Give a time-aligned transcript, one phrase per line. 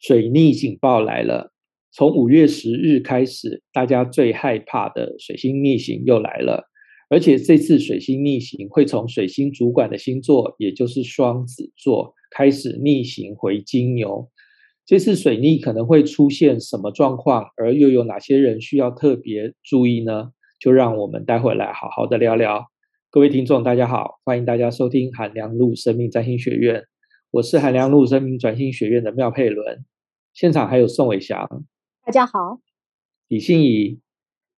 [0.00, 1.52] 水逆警报来了。
[1.90, 6.68] 从五月十日开始，大家最害怕的水星逆行又来了。
[7.10, 14.28] 而且这次水星逆行会从水星主管的星座，也就是双子座开始逆行回金牛。
[14.84, 20.30] 这次水逆可能会出现什么状况，而又有哪些人需要特别注意呢？
[20.60, 22.66] 就让我们待会来好好的聊聊。
[23.10, 26.82] 各位听众，大家好，欢迎大家收听韩良路生命占星学院，
[27.30, 29.84] 我是韩良路生命转型学院的妙佩伦，
[30.32, 31.46] 现场还有宋伟翔，
[32.02, 32.62] 大家好；
[33.28, 34.00] 李欣怡，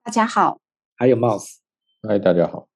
[0.04, 0.60] 大家好；
[0.94, 1.56] 还有 Mouse。
[2.06, 2.69] 嗨，大家好。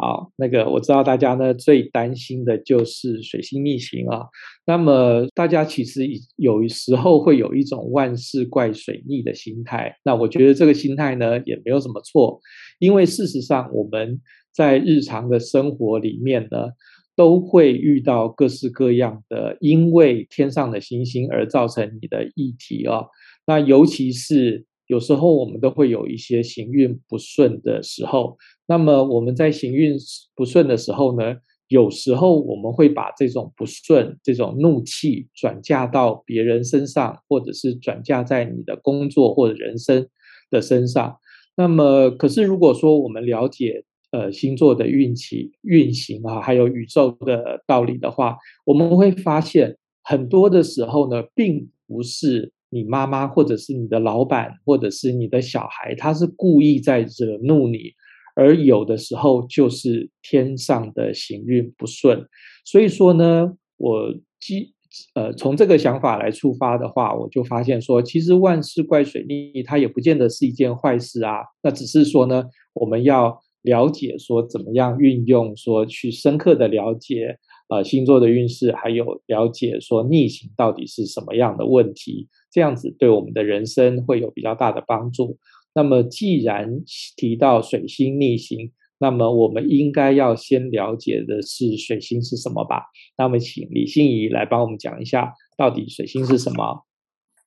[0.00, 4.26] 好，那个我知道大家呢最担心的就是水星逆行啊。
[4.66, 9.94] 那么大家其实有时候会有一种万事怪水逆的心态。
[10.02, 12.40] 那我觉得这个心态呢也没有什么错，
[12.78, 14.18] 因为事实上我们
[14.54, 16.70] 在日常的生活里面呢。
[17.16, 23.04] 都会遇到各式各样的，因为天上的星星而造成你的议题啊。
[23.46, 28.38] 那尤其是有时候我们都会有一些行运不顺的时候。
[28.70, 29.96] 那么我们在行运
[30.36, 31.34] 不顺的时候呢，
[31.66, 40.06] 有时候我们会把这种不顺、这种怒气转嫁到别人身上，或者是转嫁在你的工作或者人生
[40.52, 41.16] 的身上。
[41.56, 43.82] 那么，可是如果说我们了解，
[44.12, 57.94] 呃，星座的运气运行啊，还有宇宙的道理的话，我们会发现很多的时候呢，并不是你妈妈或者是你的老板或者是你的小孩，他是故意在惹怒你，
[58.40, 62.26] 而有的时候就是天上的行运不顺。
[62.64, 64.72] 所以说呢，我基
[65.14, 71.40] 呃从这个想法来出发的话，我就发现说，其实万事怪水逆，它也不见得是一件坏事啊。
[71.62, 73.38] 那只是说呢，我们要。
[73.62, 77.36] 了解说怎么样运用说去深刻的了解
[77.68, 85.36] 呃星座的运势，还有了解说逆行到底是什么样的问题，这样子对我们的人生会有比较大的帮助。
[85.74, 86.82] 那么既然
[87.16, 92.84] 提到水星逆行，那么我们应该要先了解的是水星是什么吧？
[93.16, 96.84] 那么请李欣怡来帮我们讲一下，到底水星是什么？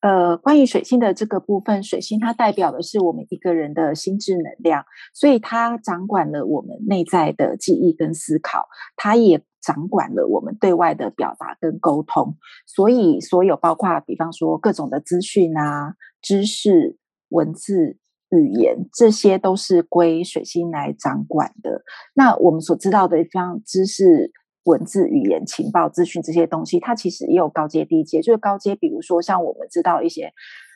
[0.02, 8.66] 呃，关于水星的这个部分，水星它代表的是我们一个人的心智能量，所以它掌管了我们内在的记忆跟思考，
[8.98, 12.36] 它也掌管了我们对外的表达跟沟通。
[12.68, 16.98] 所以，所有包括比方说各种的资讯啊、知识、
[17.30, 17.98] 文字、
[18.38, 21.84] 语言，这些都是归水星来掌管的。
[22.14, 24.32] 那我们所知道的一方知识。
[24.66, 28.22] 文字、语言、情报、资讯这些东西，它其实也有高阶、低阶。
[28.22, 30.32] 就是高阶，比如说像我们知道一些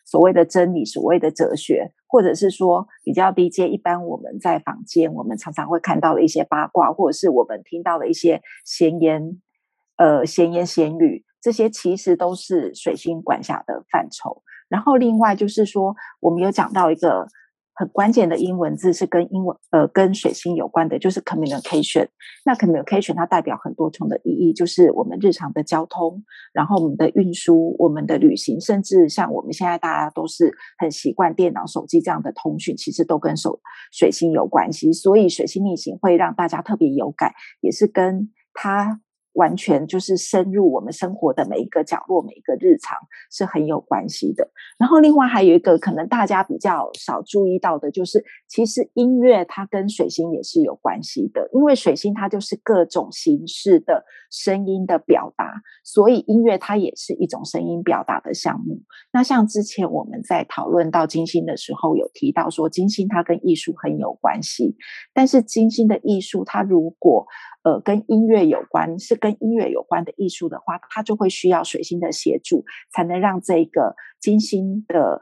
[0.05, 9.39] 所谓的真理、所谓的哲学，或者是说比较低阶，一般我们在坊间，我们常常会看到的一些八卦，或者是我们听到的一些闲言，
[9.95, 14.43] 呃，闲言闲语，这些其实都是水星管辖的范畴。
[14.67, 17.25] 然后另外就是说，我们有讲到一个。
[17.77, 22.07] 很关键的英文字是跟英文呃跟水星有关的，就是 communication。
[22.43, 26.23] 那 communication 它代表很多重的意义，就是我们日常的交通，
[26.53, 33.59] 然后我们的运输、我们的旅行，甚至像我们现在大家都是很习惯电脑、手机这样的通讯，其实都跟手
[33.91, 34.91] 水星有关系。
[34.91, 39.01] 所以水星逆行会让大家特别有感，也是跟它。
[39.37, 42.97] 完全就是深入我们生活的每一个角落，每一个日常
[43.31, 44.49] 是很有关系的。
[44.79, 58.81] 然后另外还有一个可能大家比较少注意到的，就是其实音乐它跟水星也是有关系的，因为水星它就是各种形式的声音的表达，所以音乐它也是一种声音表达的项目。
[59.13, 64.75] 那像之前我们在讨论到金星的时候，有提到说金星它跟艺术很有关系，
[65.13, 67.27] 但是金星的艺术它如果
[67.63, 75.21] 呃，跟音乐有关，是跟跟音乐有关的艺术的话，它就会需要水星的协助，才能让这个金星的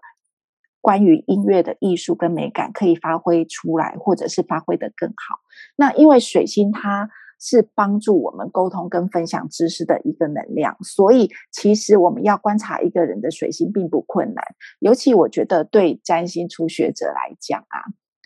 [0.80, 5.40] 关于音乐的艺术跟美感可以发挥出来，或者是发挥得更好。
[5.76, 14.46] 那因为水星它是帮助我们沟通跟分享知识的一个能量，所以其实我们要观察一个人的水星并不困难，
[14.80, 17.82] 尤其我觉得对占星初学者来讲啊。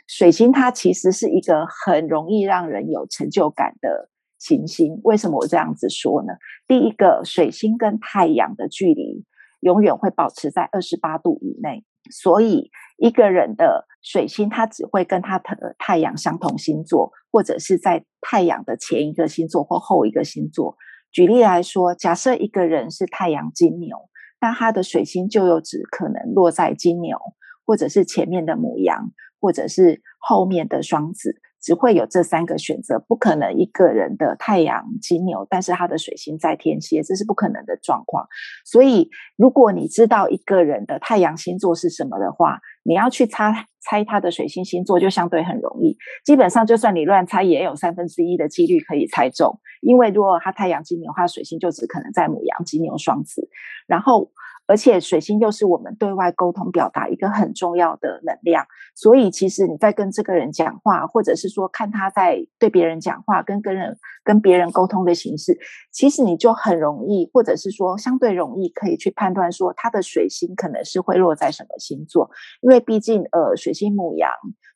[0.08, 5.00] 水星它其实是一个很容易让人有成就感的行星。
[5.04, 6.34] 为什么我这样子说呢？
[6.68, 9.26] 第一个，水星跟太阳的距离
[9.60, 20.76] 永远会保持在二十八度以内，所以一个人的水星它只会跟他的太阳相同星座，或者是在太阳的前一个星座或后一个星座。
[21.12, 24.10] 举例来说，假设一个人是太阳金牛，
[24.42, 27.18] 那他的水星就有只可能落在金牛，
[27.66, 29.12] 或者是前面的母羊。
[29.42, 38.28] 或者是后面的双子，只会有这三个选择，不可能一个人的太阳金牛，但是他的水星在天蝎，这是不可能的状况。
[38.66, 45.98] 所以，如果你知道一个人的太阳星座是什么的话，你要去猜猜他的水星星座，就相对很容易。
[46.26, 53.50] 基本上，就算你乱猜，也有三分之一的几率可以猜中，因为如果他太阳金牛，他水星就只可能在牡羊、金牛、双子，
[53.88, 54.32] 然后。
[54.70, 58.64] 而且水星又是我们对外沟通表达一个很重要的能量，
[58.94, 65.58] 所以其实你在跟这个人讲话，或者是说看他在对别人讲话，跟跟人跟别人沟通的形式，
[65.92, 72.30] 其实你就很容易，或者是说相对容易可以去判断说他的水星可能是会落在什么星座，
[72.62, 74.30] 因为毕竟呃水星牡羊。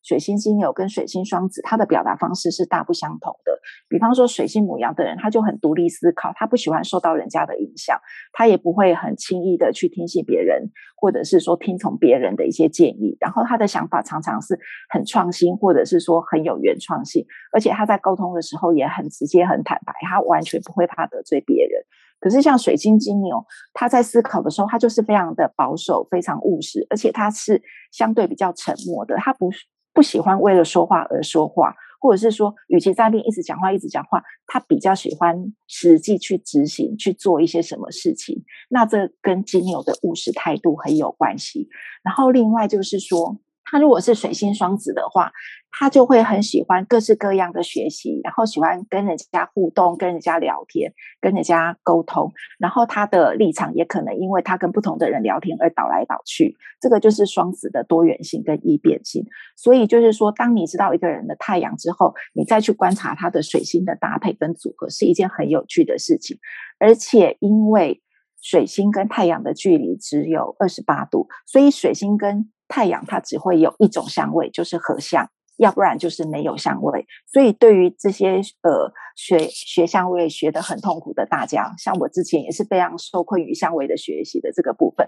[0.04, 3.58] 水星金牛跟水星双子，他的表达方式是大不相同的。
[3.88, 7.98] 比方说，水星母羊的人，他就很独立思考，他不喜欢受到人家的影响，
[8.34, 13.16] 他也不会很轻易的去听信别人，或者是说听从别人的一些建议。
[13.22, 14.60] 然后他的想法常常是
[14.90, 21.82] 很创新，或者是说很有原创性，而且他在沟通的时候也很直接、很坦白，他完全不会怕得罪别人。
[22.20, 27.62] 可是像水星金牛，他在思考的时候，他就是非常的保守、非常务实，而且他是
[27.92, 29.66] 相对比较沉默的，他不是。
[29.94, 38.44] 不喜欢为了说话而说话，或者是说，与其在那边一直讲话、一直讲话，他比较喜欢实际去执行、去做一些什么事情。
[38.70, 41.70] 那这跟金牛的务实态度很有关系。
[42.04, 45.32] 然后另外就是说，他如果是水星双子的话，
[45.72, 52.32] 他就会很喜欢各式各样的学习，然后喜欢跟人家互动、跟人家聊天、跟人家沟通。
[52.60, 56.56] 然后他的立场也可能因为他跟不同的人聊天而倒来倒去。
[56.80, 59.26] 这个就是双子的多元性跟易变性。
[59.56, 66.38] 所以就是说，当你知道一个人的太阳之后，你再去观察他的水星的搭配跟组合，是一件很有趣的事情。
[66.78, 68.02] 而且因为
[68.42, 77.06] 水星跟太阳的距离只有二十八度，所以水星跟太阳它只会有一种香味，就是合香，要不然就是没有香味。
[77.32, 85.08] 所以对于这些呃学学香味学得很痛苦的大家，像我之前也是非常受困于香味的学习的这个部分。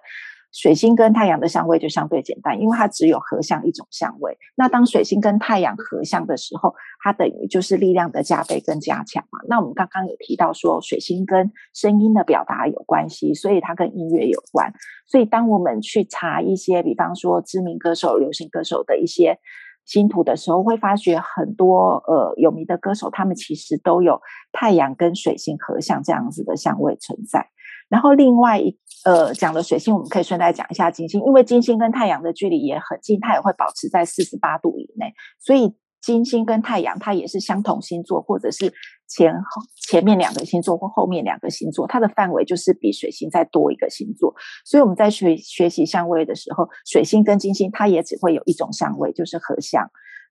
[0.55, 4.37] 水星跟太阳的相位就相对简单，因为它只有合相一种相位。
[4.55, 6.73] 那当水星跟太阳合相的时候，
[7.03, 9.39] 它等于就是力量的加倍跟加强嘛。
[9.49, 14.71] 那我们刚刚有提到说，水星跟声音的表达有关系，所以它跟音乐有关。
[15.05, 19.37] 所以当我们去查一些，比方说知名歌手、流行歌手的一些
[19.83, 24.21] 星图的时候，会发觉很多呃有名的歌手，他们其实都有
[24.53, 27.49] 太阳跟水星合相这样子的相位存在。
[27.87, 38.73] 然后另外一呃讲的水星，我们可以顺带讲一下金星，因为金星跟太阳的距离也很近，它也会保持在四十八度以内，所以金星跟太阳它也是相同星座，或者是
[39.07, 44.33] 前后前面两个星座或后面两个星座，它的范围就是比水星再多一个星座。
[44.65, 49.87] 所以我们在学学习相位的时候，水星跟金星它也只会有一种相位，就是合相。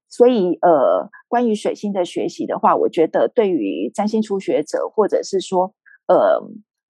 [0.08, 5.72] 所以呃，关于水星的学习的话，我觉得对于占星初学者或者是说
[6.08, 6.42] 呃。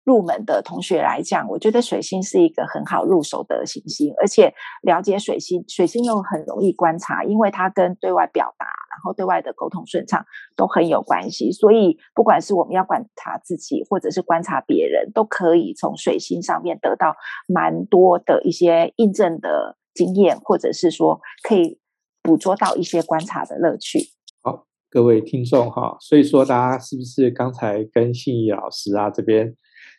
[0.04, 4.52] 入门的同学来讲，我觉得水星是一个很好入手的行星，而且
[4.82, 10.24] 了解水星，水星又很容易观察，因为它跟对外表达，然后对外的沟通顺畅
[10.56, 11.50] 都很有关系。
[11.50, 17.16] 所以，不管是我们要观察自己，或者是观察别人，都可以从水星上面得到
[17.48, 21.80] 蛮多的一些印证的经验，或者是说可以
[22.22, 24.00] 捕捉到一些观察的乐趣。
[24.42, 29.56] 好，各位听众哈，所以说大家是不是刚才跟信义老师啊这边？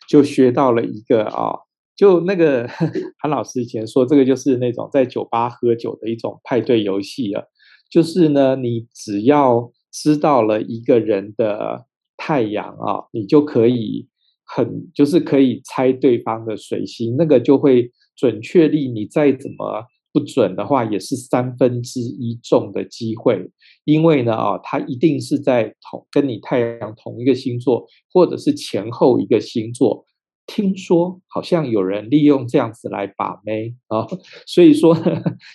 [0.08, 1.52] 就学到了一个啊、
[1.96, 2.68] 就那个
[3.18, 7.42] 韩老师以前说，这个就是那种在酒吧喝酒的一种派对游戏啊。
[7.90, 11.86] 就是呢，你只要知道了一个人的
[12.16, 14.08] 太阳啊，你就可以
[14.44, 19.84] 很就是可以猜对方的水星，那个就会准确率，你再怎么
[20.16, 23.50] 不准的话，也是三分之一中的机会，
[23.84, 30.06] 因为呢，啊，他一定是在同跟你太阳同一个星座，或者是前后一个星座。
[30.46, 34.06] 听说好像有人利用这样子来把妹啊，
[34.46, 34.96] 所以说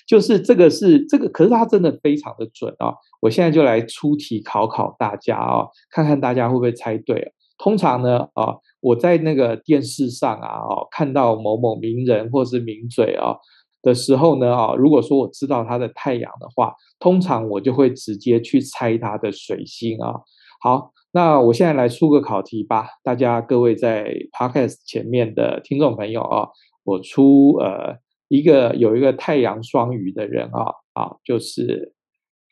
[0.05, 2.93] 就是这个是这个，可是他真的非常的准啊。
[3.19, 7.33] 我现在就来出题考考大家啊，看看大家会不会猜对。
[7.57, 10.59] 通常呢，啊，我在那个电视上啊，
[10.91, 13.37] 看到某某名人或是名嘴啊。
[13.81, 20.13] 的时候呢，啊，如果说我知道他的太阳的话，通常我就会直接去猜他的水星啊。
[20.61, 26.47] 好，那我现在来出个考题吧，大家各位在 Podcast 前面的听众朋友啊，
[26.83, 27.97] 我出呃
[28.27, 31.95] 一个有一个太阳双鱼的人啊，啊，就是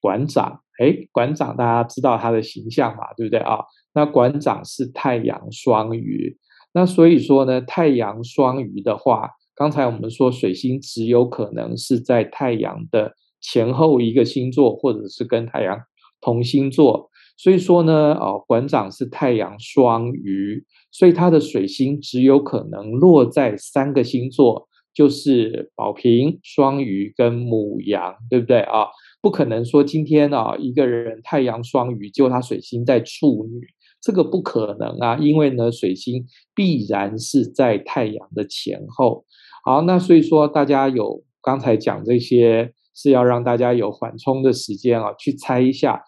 [0.02, 3.60] 馆长，哎，馆长大家知道他的形象嘛，对不对啊？
[3.94, 6.38] 那馆长是太阳双鱼，
[6.74, 9.30] 那所以说呢，太阳双鱼的话。
[9.60, 15.78] 刚才我们说，水星只有可能是在太阳的前后一个星座，或者是跟太阳
[16.22, 20.64] 同星座，所以说呢，哦，馆长是太阳双鱼，
[20.94, 28.88] 所以他的水星只有可能落在三个星座，就是宝瓶、双鱼跟母羊，对不对啊？
[29.22, 33.68] 不可能说今天啊一个人太阳双鱼，结果他水星在处女，
[34.00, 36.26] 这个不可能啊，因为呢，水星
[36.56, 39.26] 必然是在太阳的前后。
[39.64, 42.74] 好，那所以说大家有刚才讲这些。
[42.96, 46.04] 是要让大家有缓冲的时间啊，去猜一下，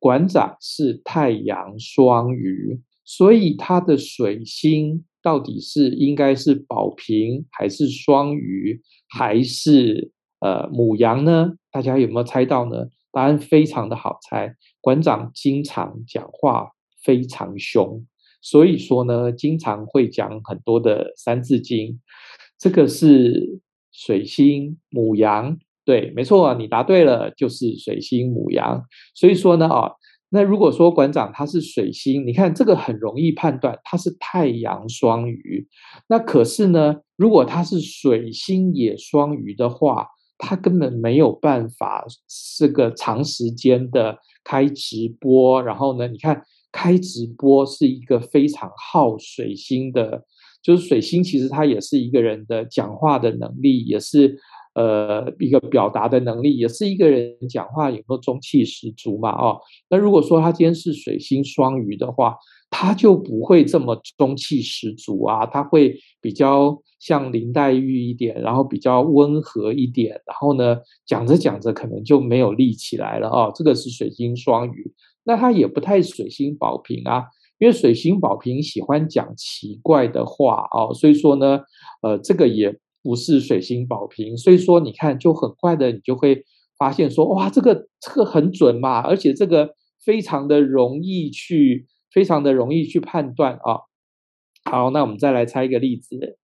[0.00, 11.52] 馆长是太阳双鱼，所以他的水星到底是应该是宝瓶还是双鱼还是呃母羊呢？
[11.70, 12.88] 大家有没有猜到呢？
[13.12, 16.72] 答案非常的好猜，馆长经常讲话
[17.04, 18.04] 非常凶，
[18.42, 22.00] 所以说呢，经常会讲很多的三字经，
[22.64, 23.60] 这个是
[23.92, 25.58] 水星牡羊。
[25.84, 28.82] 对，没错，你答对了，就是水星牡羊。
[29.14, 29.90] 所以说呢，啊，
[30.30, 35.68] 那如果说馆长他是水星，你看这个很容易判断，他是太阳双鱼。
[36.08, 40.06] 那可是呢，如果他是水星也双鱼的话，
[40.38, 45.62] 他根本没有办法是个长时间的开直播。
[45.62, 46.42] 然后呢，你看
[46.72, 50.24] 开直播是一个非常耗水星的，
[50.64, 54.36] 就是水星其实它也是一个人的讲话的能力，也是。
[54.74, 59.30] 呃，一个表达的能力，也是一个人讲话有没有中气十足嘛？
[59.30, 62.36] 哦，那如果说他今天是水星双鱼的话，
[62.70, 73.52] 他就不会这么中气十足啊，他会比较像林黛玉一点，然后比较温和一点，然后呢，讲着讲着可能就没有力起来了哦。
[73.54, 74.92] 这个是水星双鱼，
[75.22, 77.26] 那他也不太水星保平啊，
[77.58, 81.60] 因为水星宝瓶喜欢讲奇怪的话哦，所以说呢，
[82.02, 82.78] 呃，这个也。
[83.06, 86.42] 不是水星宝瓶，所以说你看就很快的，你就会
[86.78, 93.80] 发现说，哇，这个这个很准嘛，而且这个非常的容易去，非常的容易去判断啊。
[94.64, 96.38] 好，那我们再来猜一个例子，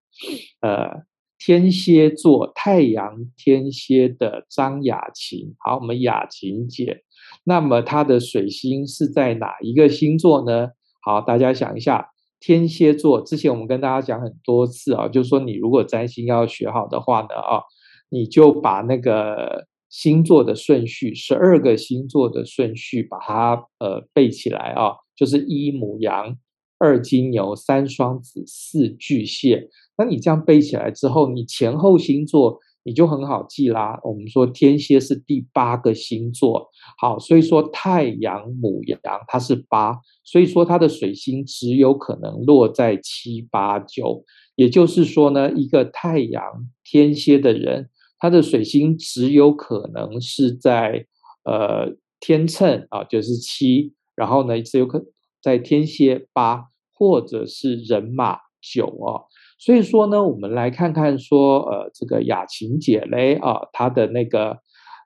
[0.61, 1.01] 呃，
[1.39, 7.01] 天蝎座太阳天蝎的张雅琴，好，我们雅琴姐，
[7.43, 10.67] 那么她的水星是在哪一个星座呢？
[11.01, 12.09] 好，大家想一下。
[12.39, 17.61] 天蝎座，之前我们跟大家讲很多次啊，就是说你如果占星要学好的话呢，啊，
[18.09, 26.35] 你就把那个星座的顺序，十二个星座的顺序，把它呃背起来啊，就是一母羊，
[26.79, 29.69] 二金牛，三双子，四巨蟹。
[29.97, 32.59] 那你这样背起来之后，你前后星座。
[32.83, 33.99] 你就很好记啦。
[34.03, 36.69] 我们说天蝎是第八个星座，
[36.99, 44.23] 好，所以说太阳母羊它是八，所以说它的水星只有可能落在七八九，
[44.55, 46.41] 也就是说呢，一个太阳
[46.83, 51.05] 天蝎的人，他的水星只有可能是在
[51.43, 55.03] 呃天秤啊，就是七，然后呢只有可
[55.41, 59.25] 在天蝎八，或者是人马九哦。
[59.63, 64.57] 所以说呢，我们来看看说，呃，这个雅琴姐嘞啊，她的那个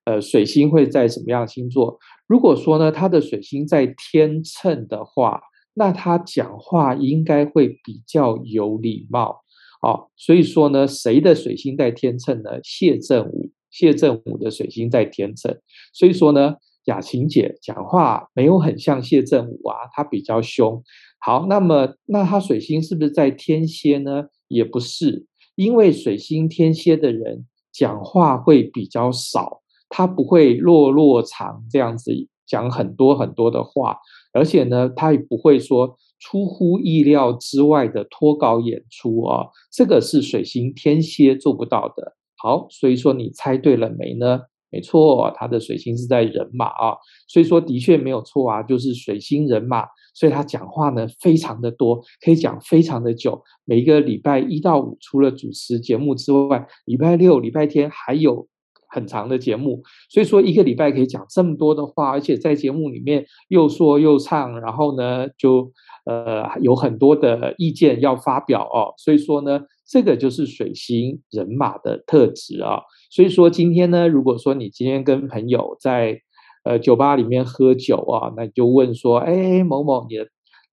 [0.06, 2.00] 呃水星会在什么样星座？
[2.26, 5.42] 如果说呢，她的水星在天秤的话，
[5.74, 9.42] 那她讲话应该会比较有礼貌
[9.82, 10.08] 哦。
[10.16, 12.52] 所以说呢，谁的水星在天秤呢？
[12.64, 15.60] 谢振武，谢振武的水星在天秤。
[15.94, 20.82] 所以说呢，雅琴姐讲话没有很像谢振武啊，她比较凶。
[21.20, 24.28] 好，那么那她水星是不是在天蝎呢？
[24.48, 25.25] 也不是，
[25.56, 32.12] 因为水星天蝎的人讲话会比较少，他不会落落长这样子
[32.46, 33.98] 讲很多很多的话，
[34.34, 42.16] 而且呢，他也不会说出乎意料之外的脱稿演出啊，这个是水星天蝎做不到的。
[42.38, 44.42] 好，所以说你猜对了没呢？
[44.75, 46.98] 没错，他的水星是在人马啊，
[47.29, 49.86] 所以说的确没有错啊，就是水星人马。
[50.13, 53.41] 所以他讲话呢非常的多，可以讲非常的久。
[53.63, 58.46] 每一个礼拜一到五，除了主持节目之外，礼拜六、礼拜天还有
[58.89, 59.82] 很长的节目。
[60.10, 65.72] 所以说一个礼拜可以讲这么多的话，而且在节目里面又说又唱，然后呢就
[66.05, 68.94] 呃有很多的意见要发表哦。
[68.98, 72.82] 所以说呢，这个就是水星人马的特质啊。
[73.15, 76.19] 所以说今天呢，如果说你今天跟朋友在
[76.65, 80.17] 呃，酒吧里面喝酒啊，那你就问说，哎，某某，你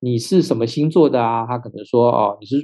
[0.00, 1.46] 你是什么星座的啊？
[1.46, 2.56] 他可能说，哦，你是，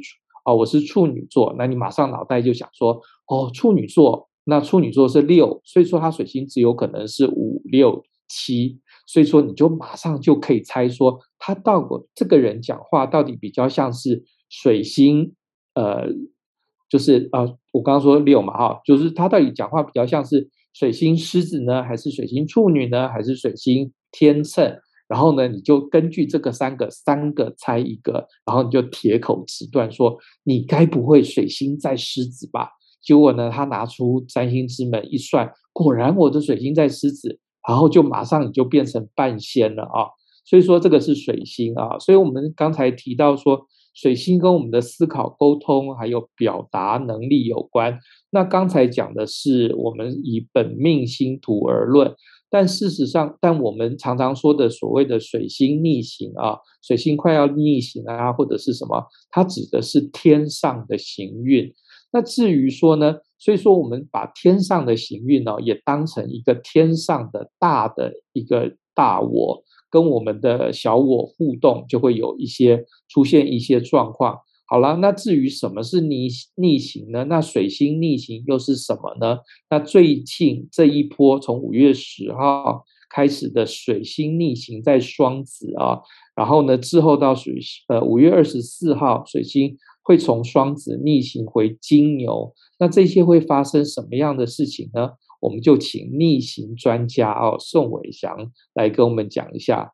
[0.44, 1.54] 哦，我是处女座。
[1.56, 15.35] 那你马上脑袋就想说，哦，处女座，那处女座是六，所以说他水星只有可能是五六七，所以说你就马上就可以猜说，他到过这个人讲话到底比较像是水星，
[15.75, 16.08] 呃，
[16.88, 20.50] 就是呃，我刚刚说六嘛，哈，就是他到底讲话比较像是。
[20.75, 32.68] 水星狮子呢，还是水星处女呢，还是水星天秤，然后呢，你就根据这个三个三个猜一个，然后你就铁口直断说你该不会水星在狮子吧？
[33.02, 40.06] 结果呢，他拿出占星之门一算，果然我的水星在狮子，然后就马上你就变成半仙了啊！
[40.44, 43.66] 所以说这个是水星啊，所以我们刚才提到说。
[44.00, 47.99] 水星跟我们的思考、沟通还有表达能力有关。
[48.31, 52.14] 那刚才讲的是我们以本命星图而论，
[52.49, 61.75] 但事实上，但我们常常说的所谓的水星逆行啊，水星快要逆行啊，或者是什么，它指的是天上的行运。
[62.12, 69.64] 那至于说呢，所以说我们把天上的行运呢，也当成一个天上的大的一个大我。
[69.90, 74.38] 跟我们的小我互动，就会有一些出现一些状况。
[74.71, 77.25] 好了，那至于什么是逆逆行呢？
[77.25, 79.38] 那水星逆行又是什么呢？
[79.71, 86.00] 那最近这一波从五月十号开始的水星逆行在双子啊，
[86.37, 92.52] 然后呢之后到水呃五月二十四号，水星会从双子逆行回金牛。
[92.78, 95.12] 那这些会发生什么样的事情呢？
[95.40, 99.92] 我们就请逆行专家哦，宋伟祥来跟我们讲一下。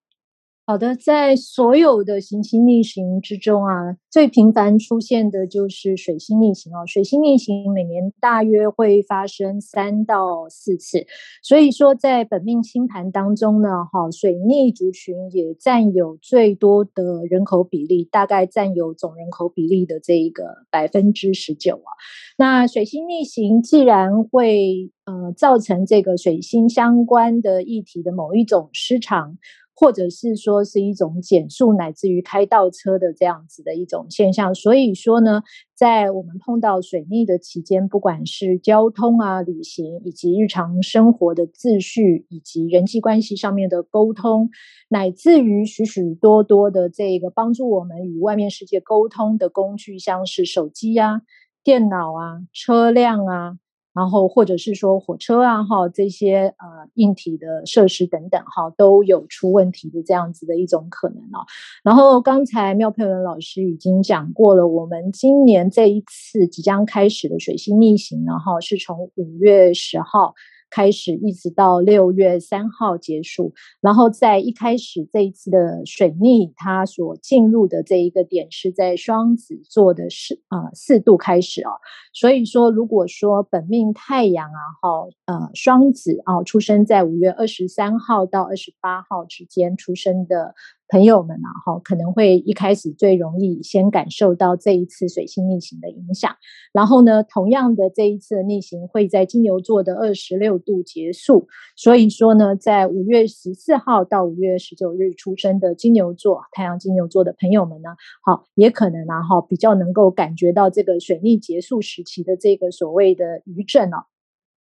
[0.67, 6.87] 好的，在所有的行星逆行之中啊，最频繁出现的就是水星逆行哦。
[6.87, 11.07] 水星逆行每年大约会发生三到四次，
[11.43, 21.93] 所以说在本命星盘当中呢，哈，水逆族群也占有最多的人口比例，大概占有总人口比例的这一个百分之十九啊。
[22.39, 29.37] 那水星逆行既然会呃造成这个水星相关的议题的某一种失常。
[29.77, 34.55] 或者是说是一种减速，乃至于开倒车的这样子的一种现象。
[34.55, 35.43] 所以说呢，
[35.75, 44.51] 在我们碰到水逆的期间，不管是交通啊、旅行，以及日常生活的秩序，以及人际关系上面的沟通，
[44.89, 51.23] 乃至于许许多多的这个帮助我们与外面世界沟通的工具，像是手机啊、
[51.65, 53.59] 电脑啊、车辆啊。
[53.95, 61.47] 然后，或者是说火车啊，哈，这些呃硬体的设施等等，哈，都有出问题的这样子的一种可能啊。
[61.83, 70.35] 然后刚才妙佩文老师已经讲过了，我们今年这一次即将开始的水星逆行呢，哈，是从五月十号。
[70.75, 81.71] 开始一直到六月三号结束，然后在一开始这一次的水逆，它所进入的这一个点是在双子座的四啊四度开始啊，
[82.13, 84.89] 所以说如果说本命太阳啊哈
[85.27, 90.57] 呃双子啊出生在五月二十三号到二十八号之间出生的。
[90.89, 96.37] 朋友们啊，哈，可能会一开始最容易先感受到这一次水星逆行的影响。
[96.73, 101.49] 然后呢，同样的这一次的逆行会在金牛座的二十六度结束。
[101.75, 107.89] 所以说呢，在五月十四号到五月十九日出生的金牛座、太阳金牛座的朋友们呢，
[108.23, 114.05] 好，也可能啊，哈，比较能够感觉到这个水逆结束时期的这个所谓的余震哦。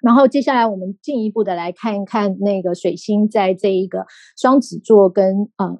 [0.00, 5.78] 然后接下来我们进一步的来看一看那个水星在这一个双子座跟呃。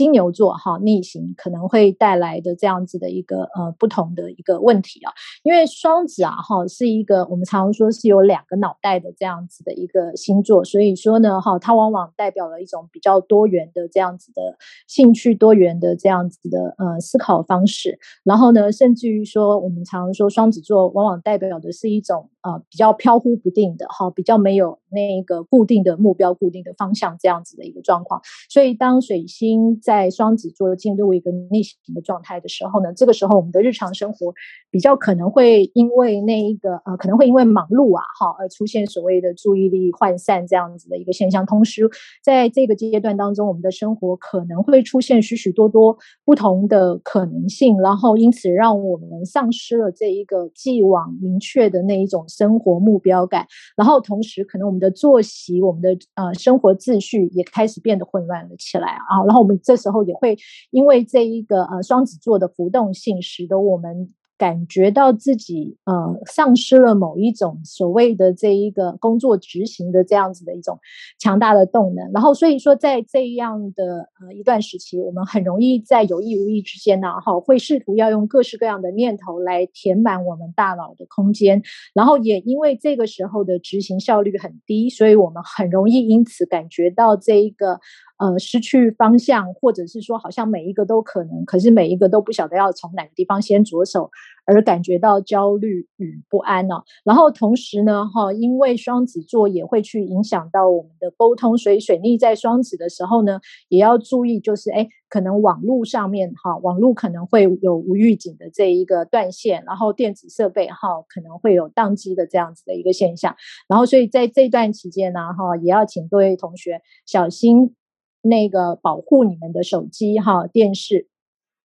[0.00, 14.56] 金牛座哈逆行可能会带来的这样子的一个呃不同的一个问题啊，因为双子啊哈是一个我们常说是有两个脑袋的这样子的一个星座，所以说呢哈它往往代表了一种比较多元的这样子的
[14.88, 34.32] 兴趣，多元的这样子的呃思考方式，然后呢甚至于说我们常说双子座往往代表的是一种呃比较飘忽不定的哈，比较没有那个固定的目标、固定的方向这样子的一个状况，所以当水星在双子座进入一个逆行的状态的时候呢，这个时候我们的日常生活
[34.70, 41.44] 比较可能会因为那一个呃，可能会因为忙碌啊，哈，而出现所谓的注意力涣散这样子的一个现象。
[41.46, 41.88] 同时，
[42.22, 53.46] 在这个阶段当中，我们的生活可能会出现许许多多不同的可能性，然后因此让我们丧失了这一个既往明确的那一种生活目标感。
[53.76, 59.22] 然后同时，可能我们的作息、我们的呃生活秩序也开始变得混乱了起来啊。
[59.26, 60.36] 然后我们这时候也会
[60.70, 70.78] 因为这一个呃双子座的浮动性，使得我们感觉到自己呃丧失了某一种所谓的这一个工作执行的这样子的一种
[71.18, 72.10] 强大的动能。
[72.14, 81.62] 然后所以说，在这样的呃一段时期，我们很容易在有意无意之间呢，哈，会试图要用各式各样的念头来填满我们大脑的空间。
[81.92, 87.78] 然后也因为这个时候的执行效率很低，所以我们很容易因此感觉到这一个。
[88.20, 94.10] 呃失去方向，或者是说好像每一个都可能，可是每一个都不晓得要从哪个地方先着手，
[94.44, 96.84] 而感觉到焦虑与不安呢、哦。
[97.02, 110.76] 然后同时呢，哈，因为双子座也会去影响到我们的沟通，所以水逆在双子的时候呢，也要注意，就是哎，可能网络上面哈，网络可能会有无预警的这一个断线，然后电子设备哈
[111.08, 113.34] 可能会有宕机的这样子的一个现象。
[113.66, 117.74] 然后所以在这段期间呢，哈，也要请各位同学小心
[118.22, 121.08] 那个保护你们的手机哈、电视。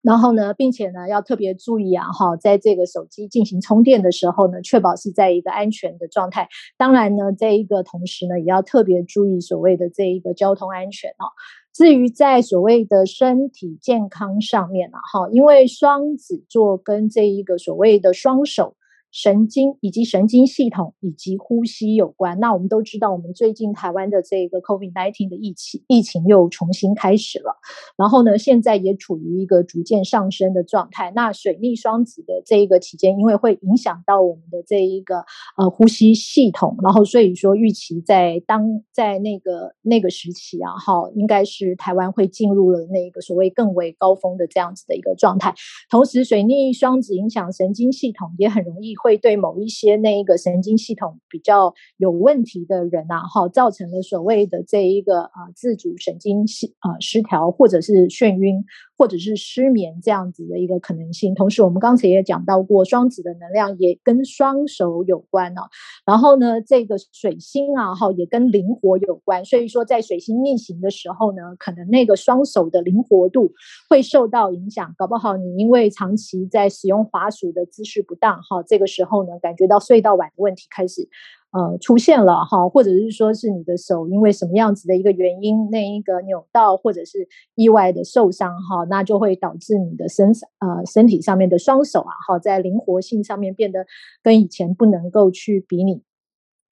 [0.01, 6.47] 然后呢，并且呢，要特别注意啊，哈，在这个手机进行充电的时候呢，确保是在一个安全的状态。
[6.77, 11.25] 当然呢，这一个同时呢，也要特别注意所谓的这一个交通安全哦。
[11.73, 18.75] 至于在所谓的身体健康上面啊，哈，因为双子座跟这一个所谓的双手。
[19.15, 22.37] 神经以及神经系统以及呼吸有关。
[22.41, 27.55] 那我们都知道，我们最近台湾的这个 COVID-19 的疫情疫情又重新开始了。
[27.95, 31.13] 然后呢，现在也处于一个逐渐上升的状态。
[31.15, 35.23] 那水逆双子的这一个期间，因为会影响到我们的这一个
[35.57, 45.55] 呃呼吸系统，然后所以说预期在当在那个那个时期啊，哈，应该是台湾会进入了那个所谓更为高峰的这样子的一个状态。
[45.89, 48.93] 同时，水逆双子影响神经系统，也很容易。
[49.05, 58.65] 会对某一些那一个神经系统比较有问题的人啊，哈，造成了所谓的这一个啊自主神经系啊失调，或者是眩晕，
[58.97, 61.35] 或者是失眠这样子的一个可能性。
[61.35, 65.61] 同时，我们刚才也讲到过，双子的能量也跟双手有关呢、
[66.05, 69.45] 然后呢，这个水星啊，哈，也跟灵活有关。
[69.45, 73.51] 所以说，在水星逆行的时候呢，可能那个双手的灵活度
[73.87, 74.95] 会受到影响。
[74.97, 78.85] 搞不好你因为长期在使用滑鼠的姿势不当，哈，这个。
[78.95, 81.09] 时候呢，感觉到睡到晚的问题开始，
[81.51, 93.85] 呃，出现了哈，或者是说是你的手因为什么样子的一个原因，那一个扭到或者是意外的受伤哈，那就会导致你的身呃身体上面的双手啊，哈，在灵活性上面变得
[94.21, 96.01] 跟以前不能够去比拟。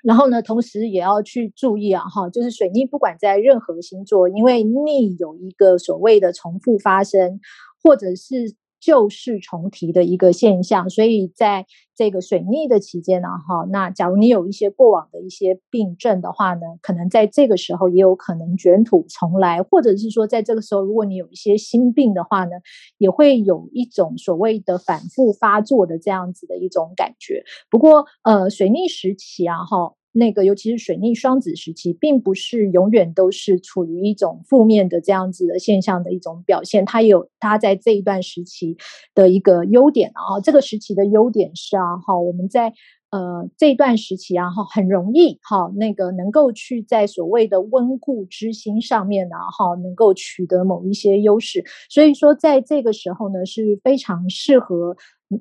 [0.04, 7.40] 然后呢，同时也要去注意啊，哈，就是水逆不管在任何星座，因为逆有一个所谓的重复发生，
[7.82, 8.56] 或者是。
[8.84, 11.66] 旧事重提的一个现象，所以在
[11.96, 22.58] 这个水逆的期间呢，哈，那假如你有一些过往的一些病症的话呢，可能在这个时候也有可能卷土重来，或者是说在这个时候，如果你有一些心病的话呢，
[22.98, 27.46] 也会有一种所谓的反复发作的这样子的一种感觉。
[27.70, 29.94] 不过，呃，水逆时期啊，哈。
[30.14, 38.78] 那个，尤其是水逆双子时期，并不是永远都是处于一种负面的这样子的现象的一种表现，它有它在这一段时期
[39.16, 40.40] 的一个优点啊。
[40.42, 42.74] 这个时期的优点是啊，哈，我们在
[43.16, 51.64] 呃这段时期啊，哈，很容易哈，那个能够去在所谓的温故知新上面呢，哈，能够取得某一些优势。
[51.90, 54.98] 所以说，在这个时候呢，是非常适合。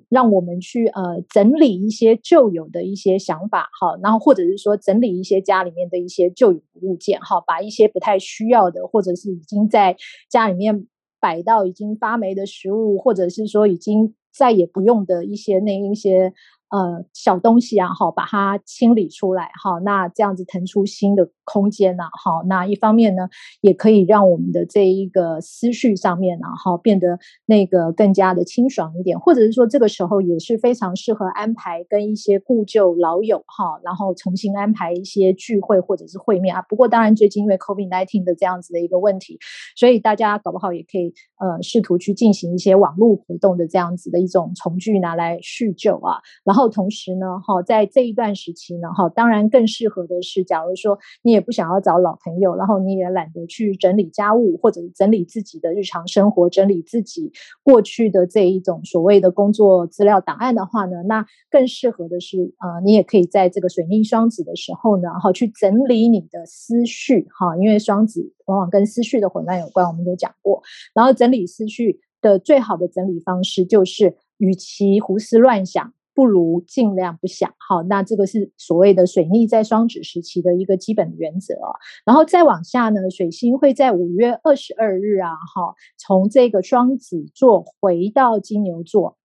[0.08, 9.94] 让我们去呃整理一些旧有的一些想法哈，然后或者是说整理一些家里面的一些旧有的物件哈，把一些不太需要的，或者是已经在
[10.30, 10.86] 家里面
[11.20, 16.32] 摆到已经发霉的食物，或者是说已经再也不用的一些那一些。
[16.72, 23.28] 呃，小东西啊，好，把它清理出来，好，那这样子腾出新的空间呐，好，那一方面呢，
[23.60, 36.62] 也可以让我们的这一个思绪上面呢，好，变得那个更加的清爽一点，或者是说这个时候也是非常适合安排跟一些故旧老友哈，然后重新安排一些聚会或者是会面啊。
[36.68, 39.38] 不过当然最近因为 COVID nineteen 的这样子的一个问题，
[39.76, 46.72] 所以大家搞不好也可以呃试图去进行一些网络活动的这样子的一种重聚拿来叙旧啊，然后。
[46.72, 70.62] 同时呢，哈，在这一段时期呢，哈，当然更适合的是，假如说你也不想要找老朋友，然后你也懒得去整理家务，或者整理自己的日常生活，整理自己过去的这一种所谓的工作资料档案的话呢，那更适合的是，呃，你也可以在这个水逆双子的时候呢，哈，去整理你的思绪，哈，因为双子往往跟思绪的混乱有关，我们有讲过，
[70.94, 75.92] 然后整理思绪的最好的整理方式就是，与其胡思乱想。
[76.14, 81.74] 不如尽量不想，好，那这个是所谓的水逆在双子时期的一个基本原则哦。
[82.04, 89.16] 然后再往下呢，水星会在五月二十二日啊，哈，从这个双子座回到金牛座。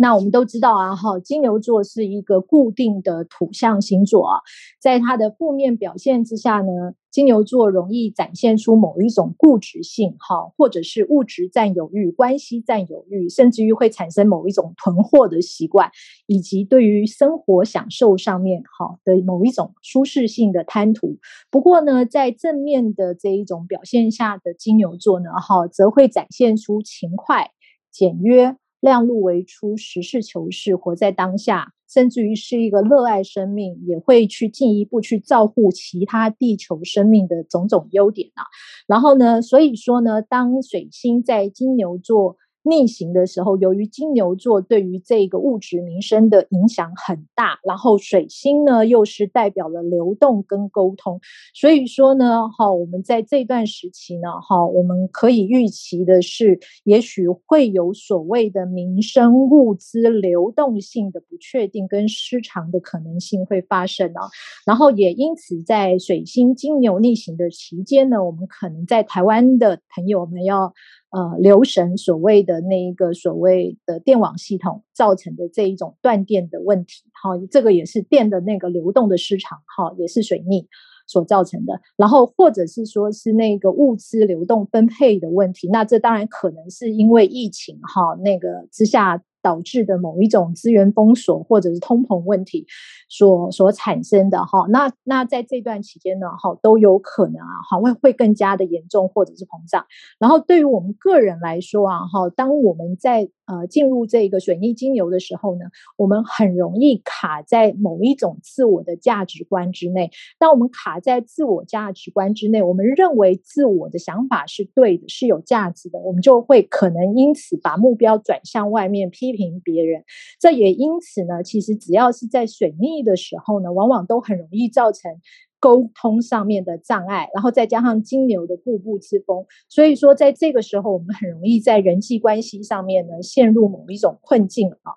[0.00, 4.40] 那我们都知道啊，哈，金牛座是一个固定的土象星座啊，
[4.80, 15.90] 在它的负面表现之下呢，金牛座容易展现出某一种固执性，哈，或者是物质占有欲、关系占有欲，甚至于会产生某一种囤货的习惯，
[16.28, 21.18] 以及对于生活享受上面，哈的某一种舒适性的贪图。
[21.50, 27.50] 不过呢，在正面的这一种表现下的金牛座呢，哈，则会展现出勤快、
[27.90, 28.56] 简约。
[28.80, 38.44] 量入为出，实事求是，活在当下，甚至于是一个热爱生命，也会去进一步去照顾其他地球生命的种种优点啊。
[38.86, 42.36] 然后呢，所以说呢，当水星在金牛座。
[42.68, 51.20] 逆行的时候，由于金牛座对于这个物质民生的影响很大，然后水星呢又是代表了流动跟沟通，
[51.54, 64.28] 所以说呢，哈，我们在这段时期呢，哈，我们可以预期的是，也许会有所谓的民生物资流动性的不确定跟失常的可能性会发生啊，
[64.66, 70.74] 然后也因此在水星金牛逆行的期间呢，我们可能在台湾的朋友们要。
[71.10, 80.68] 呃，留神所谓的那一个所谓的电网系统造成的这一种断电的问题，哈，这个也是电的那个流动的失常，哈，也是水逆
[81.06, 81.80] 所造成的。
[81.96, 89.22] 然后或者是说是那个物资流动分配的问题，那这当然可能是因为疫情，哈，那个之下。
[89.42, 92.66] 导致的某一种资源封锁或者是通膨问题
[93.08, 99.84] 所所产生的哈，那那在这段期间呢哈，都有可能啊哈会会更加的严重或者是膨胀。
[100.18, 105.64] 然后对于我们个人来说啊哈，当我们在呃进入这个水逆金牛的时候呢，
[105.96, 110.10] 我们很容易卡在某一种自我的价值观之内。
[110.38, 119.38] 当我们卡在自我价值观之内，我们认为自我的想法是对的，是有价值的，我们就会可能因此把目标转向外面批。
[119.38, 120.02] 评别人，
[120.40, 125.12] 这也因此呢，其实只要是在水逆的时候呢，往往都很容易造成
[125.60, 134.92] 沟通上面的障碍，然后再加上金牛的固步自封，所以说在这个时候，我们很容易在人际关系上面呢陷入某一种困境啊。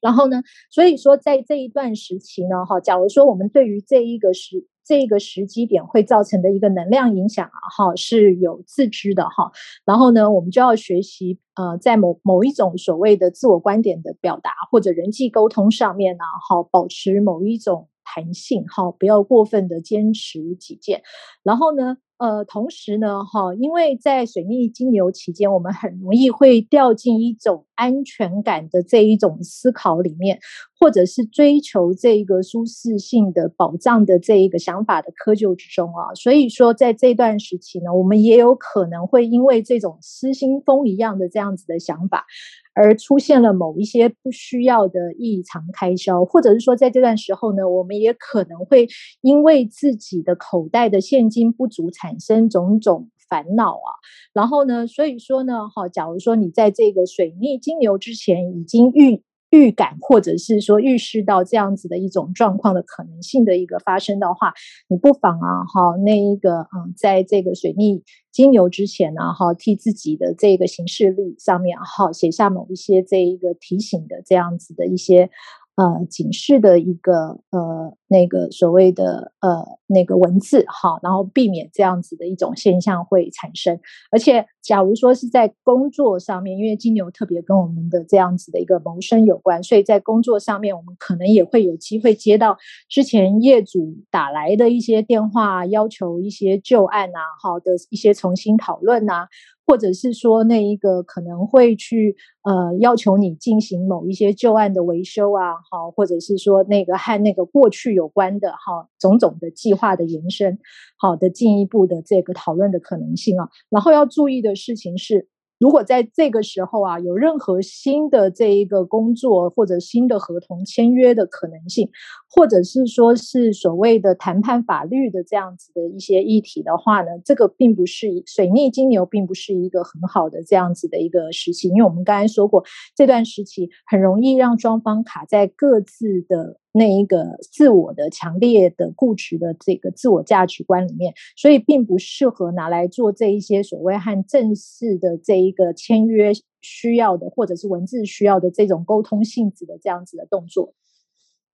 [0.00, 9.52] 然后呢，所以说在这一段时期呢，哈，假如说我们对于这一个时这个时机点会造成的一个能量影响啊，哈，是有自知的哈。
[9.84, 21.02] 然后呢，我们就要学习呃，在某某一种所谓的自我观点的表达或者人际沟通上面呢，哈，保持某一种弹性哈，不要过分的坚持己见。
[21.42, 30.38] 然后呢，呃，同时呢，哈，因为在水逆金牛期间，我们很容易会掉进一种安全感的这一种思考里面，
[30.78, 36.14] 或者是追求这个舒适性的保障的这一个想法的窠臼之中啊。
[36.14, 42.24] 所以说，在这段时期呢，我们也有可能会因为这种失心疯一样的这样子的想法，
[42.72, 48.86] 而出现了某一些不需要的异常开销，或者是说，在这段时候呢，我们也可能会
[49.22, 53.90] 因为自己的口袋的现金不足产产生种种烦恼啊。
[54.34, 64.52] 然后呢，所以说呢，哈，假如说你在这个水逆金牛之前已经预预感，或者是说预示到这样子的一种状况的可能性的一个发生的话，
[64.88, 75.30] 你不妨啊，哈，那一个嗯，在这个水逆金牛之前呢，哈，替自己的这个行事历上面哈，写下某一些这一个提醒的这样子的一些。
[75.74, 83.80] 呃，警示的一个呃，那个所谓的呃，那个文字哈，然后避免这样子的一种现象会产生。
[84.10, 92.58] 而且，假如说是在工作上面，因为金牛特别跟我们的这样子的一个谋生有关，所以在工作上面，我们可能也会有机会接到
[92.90, 99.28] 之前业主打来的一些电话，要求一些旧案啊，好的一些重新讨论啊。
[99.66, 110.58] 或者是说那一个可能会去呃要求你进行某一些旧案的维修啊，好，或者是说那个和那个过去有关的哈种种的计划的延伸，
[110.98, 115.28] 好的进一步的这个讨论的可能性啊，然后要注意的事情是。
[115.62, 121.88] 如果在这个时候啊，有任何新的这一个工作或者新的合同签约的可能性，
[122.28, 132.64] 或者是说是所谓的谈判法律的这样子的一些议题的话呢，这个并不是水逆金牛，并不是一个很好的这样子的一个时期，因为我们刚才说过，
[132.96, 136.58] 这段时期很容易让双方卡在各自的。
[136.72, 150.74] 那一个自我的强烈的固执的这个自我价值观里面，所以并不适合拿来做这一些所谓和正式的这一个签约需要的，或者是文字需要的这种沟通性质的这样子的动作。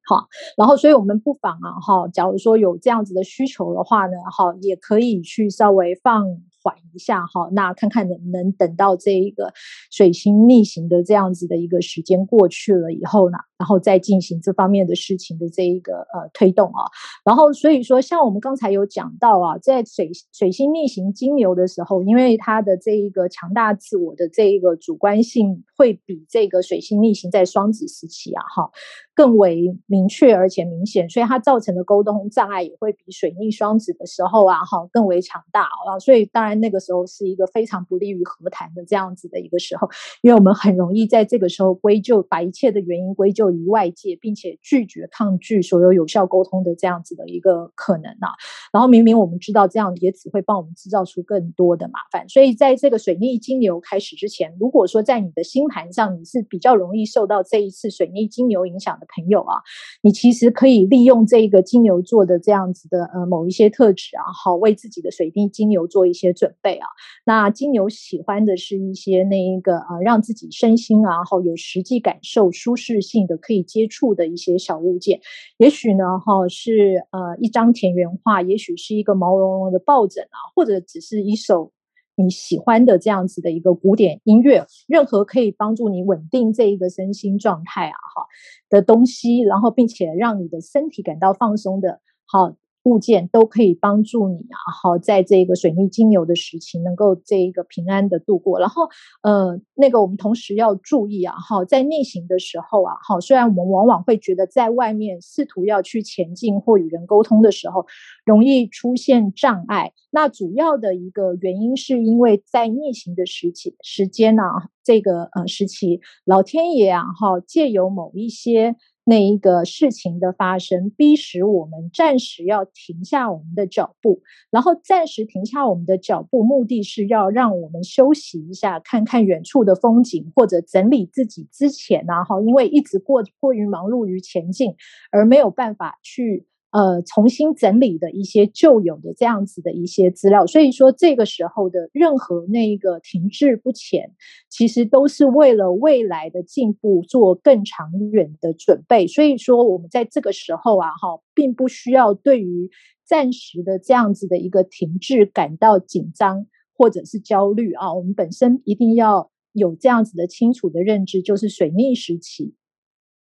[0.07, 6.25] 好，然后所以我们不妨啊，哈，假如说有这样子的需求的话呢，哈，也可以去稍微放
[6.63, 9.53] 缓一下哈，那看看能不能等到这一个
[9.91, 16.85] 水星逆行的这样子的一个时间过去了以后呢，然后再进行这方面的事情的这一个呃推动啊。
[17.25, 28.71] 然后所以说，像我们刚才有讲到啊，在水水星逆行金牛的时候，因为它的这一个强大自我的这一个主观性会比这个水星逆行在双子时期啊哈
[29.19, 35.99] 更为明确而且明显，所以它造成的沟通障碍也会比水逆双子的时候啊哈更为强大啊。
[35.99, 39.89] 所以当然那个时候是一个非常不利于和谈的这样子的一个时候，
[40.23, 48.31] 因为我们很容易在这个时候归咎，把一切的原因归咎于外界，并且拒绝抗拒所有有效沟通的这样子的一个可能啊。
[48.73, 59.63] 然后明明我们知道这样也只会帮我们制造出更多的麻烦，所以在这个水逆金牛开始之前，如果说在你的星盘上你是比较容易受到这一次水逆金牛影响的朋友啊，
[60.03, 66.87] 你其实可以利用这个金牛座的这样子的呃某一些特质啊，好为自己的水逆金牛做一些准备啊。
[67.25, 75.21] 那金牛喜欢的是一些那一个啊，让自己身心啊好有实际感受、舒适性的可以接触的一些小物件，
[75.57, 81.73] 也许呢哈是呃一张田园画，也许是一个毛茸茸的抱枕啊，或者只是一首。
[82.19, 88.27] 你喜欢的这样子的一个古典音乐，任何可以帮助你稳定这一个身心状态啊，哈
[88.69, 92.57] 的东西，然后并且让你的身体感到放松的，好。
[92.89, 98.59] 物件都可以帮助你啊，好，在这个水逆金牛的时期，能够这一个平安的度过。
[98.59, 98.89] 然后，
[99.23, 107.85] 呃，那个我们同时要注意啊，好，在逆行的时候啊，好，虽然我们往往会觉得在外面试图要去前进或与人沟通的时候，
[108.25, 109.93] 容易出现障碍。
[110.11, 114.43] 那主要的一个原因是因为在逆行的时期时间呢，
[114.83, 118.77] 这个呃时期，老天爷啊，哈，借由某一些。
[119.09, 134.75] 那一个事情的发生，逼使我们暂时要停下我们的脚步，然后暂时停下我们的脚步，目的是要让我们休息一下，看看远处的风景，或者整理自己之前啊，哈，因为一直过过于忙碌于前进，
[135.11, 136.47] 而没有办法去。
[136.71, 144.13] 呃，重新整理的一些旧有的这样子的一些资料，所以说这个时候的任何那个停滞不前，
[144.51, 149.07] 其实都是为了未来的进步做更长远的准备。
[149.07, 152.71] 所以说，我们在这个时候啊，哈，并不需要对于
[153.07, 157.95] 暂时的这样子的一个停滞感到紧张或者是焦虑啊。
[157.95, 162.53] 我们本身一定要有这样子的清楚的认知，就是水逆时期。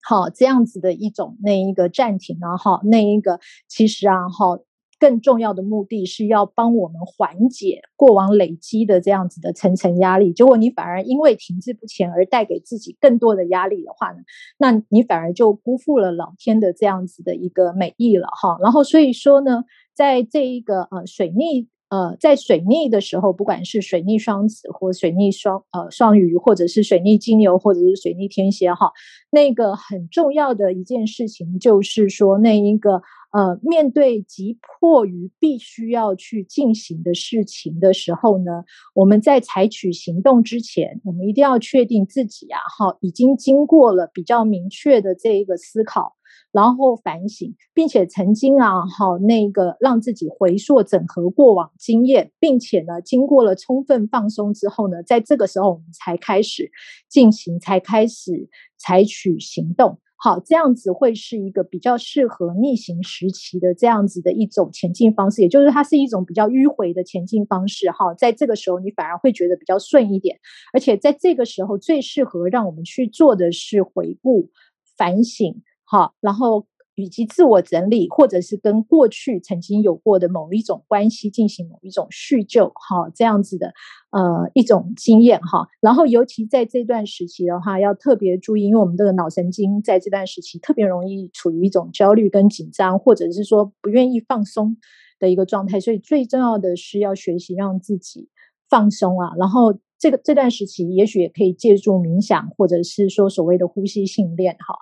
[0.03, 4.59] 好，这样子的一种那一个暂停啊，哈，那一个其实啊，哈，
[4.99, 10.33] 更重要的目的是要帮我们缓解过往累积的这样子的层层压力。
[10.33, 14.19] 结果你反而因为停滞不前而带给自己更多的压力的话呢，
[14.59, 18.59] 那你反而就辜负了老天的这样子的一个美意了，哈。
[18.63, 21.69] 然后所以说呢，在这一个呃水逆。
[21.91, 28.93] 呃，在水逆的时候，不管是水逆双子或水逆双呃双鱼，或者是水逆金牛，或者是水逆天蝎哈，
[29.31, 38.65] 那个很重要的一件事情就是说，那一个呃，面对急迫于必须要去进行的事情的时候呢，
[38.95, 46.17] 我们在采取行动之前，我们一定要确定自己啊，哈，已经经过了比较明确的这一个思考。
[46.53, 56.69] 然后反省，并且曾经啊，好那个让自己回溯整合过往经验，并且呢，经过了充分放松之后呢，在这个时候我们才开始
[57.09, 60.01] 进行，才开始采取行动。
[60.23, 67.91] 好，这样子会是一个比较适合逆行时期的这样子的一种前进方式，也就是它是一种比较迂回的前进方式。
[67.91, 70.39] 哈，在这个时候你反而会觉得比较顺一点，
[70.75, 74.51] 而且在这个时候最适合让我们去做的是回顾
[74.99, 75.63] 反省。
[75.85, 83.73] 哈，然后以及自我整理，或者是跟过去曾经有过的某一种关系进行某一种叙旧，哈，这样子的
[84.11, 85.67] 呃一种经验哈。
[85.81, 94.77] 然后尤其在这段时期的话，要特别注意，因为我们这个脑神经在这段时期特别容易处于一种焦虑跟紧张，或者是说不愿意放松
[95.19, 95.81] 的一个状态。
[95.81, 98.29] 所以最重要的是要学习让自己
[98.69, 99.33] 放松啊。
[99.39, 104.75] 然后这个这段时期，也许也可以借助冥想，或者是说所谓的呼吸训练，哈，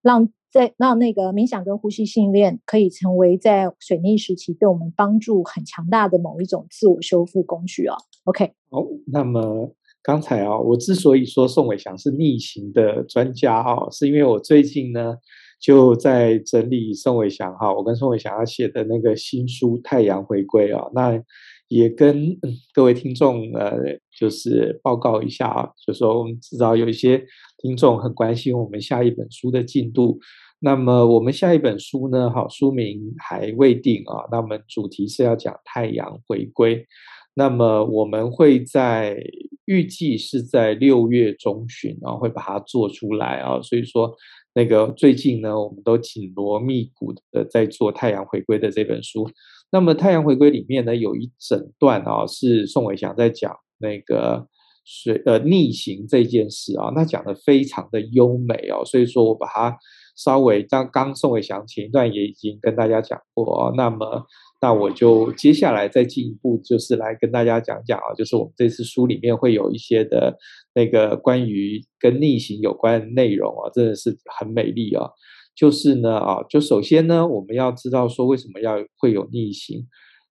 [0.00, 0.30] 让。
[0.50, 7.96] 在让那个冥想跟呼吸训练可以成为在水逆时期对我们帮助很强大的某一种自我修复工具啊。
[8.24, 15.16] OK，好，那么刚才啊，我之所以说宋伟祥是逆行的专家啊，是因为我最近呢
[15.60, 21.20] 就在整理宋伟祥哈，我跟宋伟祥要写的那个新书《太阳回归》啊，那
[21.68, 22.38] 也跟
[22.72, 23.76] 各位听众呃，
[24.16, 27.24] 就是报告一下啊，就说我们知道有一些
[27.58, 30.18] 听众很关心我们下一本书的进度。
[30.58, 32.30] 那么我们下一本书呢？
[32.30, 34.26] 好，书名还未定啊。
[34.30, 36.86] 那么主题是要讲太阳回归。
[37.34, 39.22] 那么我们会在
[39.66, 43.60] 预计是在六月中旬啊，会把它做出来啊。
[43.60, 44.14] 所以说，
[44.54, 49.28] 那个最近呢，我们都紧锣密鼓的在做《太阳回归》的这本书。
[49.70, 54.48] 那么《太阳回归》里面呢，有一整段啊，是宋伟祥在讲那个
[54.86, 58.82] 水呃逆行这件事啊，那讲的非常的优美哦。
[58.86, 59.76] 所以说我把它
[60.16, 64.24] 稍微刚刚宋伟祥前一段也已经跟大家讲过哦，那么。
[64.58, 70.34] 那我就接下来再进一步，就是来跟大家讲讲啊，就是我们这次书里面会有一些的
[70.74, 75.10] 那个关于跟逆行有关的内容啊，真的是很美丽啊。
[75.54, 79.86] 就是呢啊，就首先呢，我们要知道说为什么要会有逆行，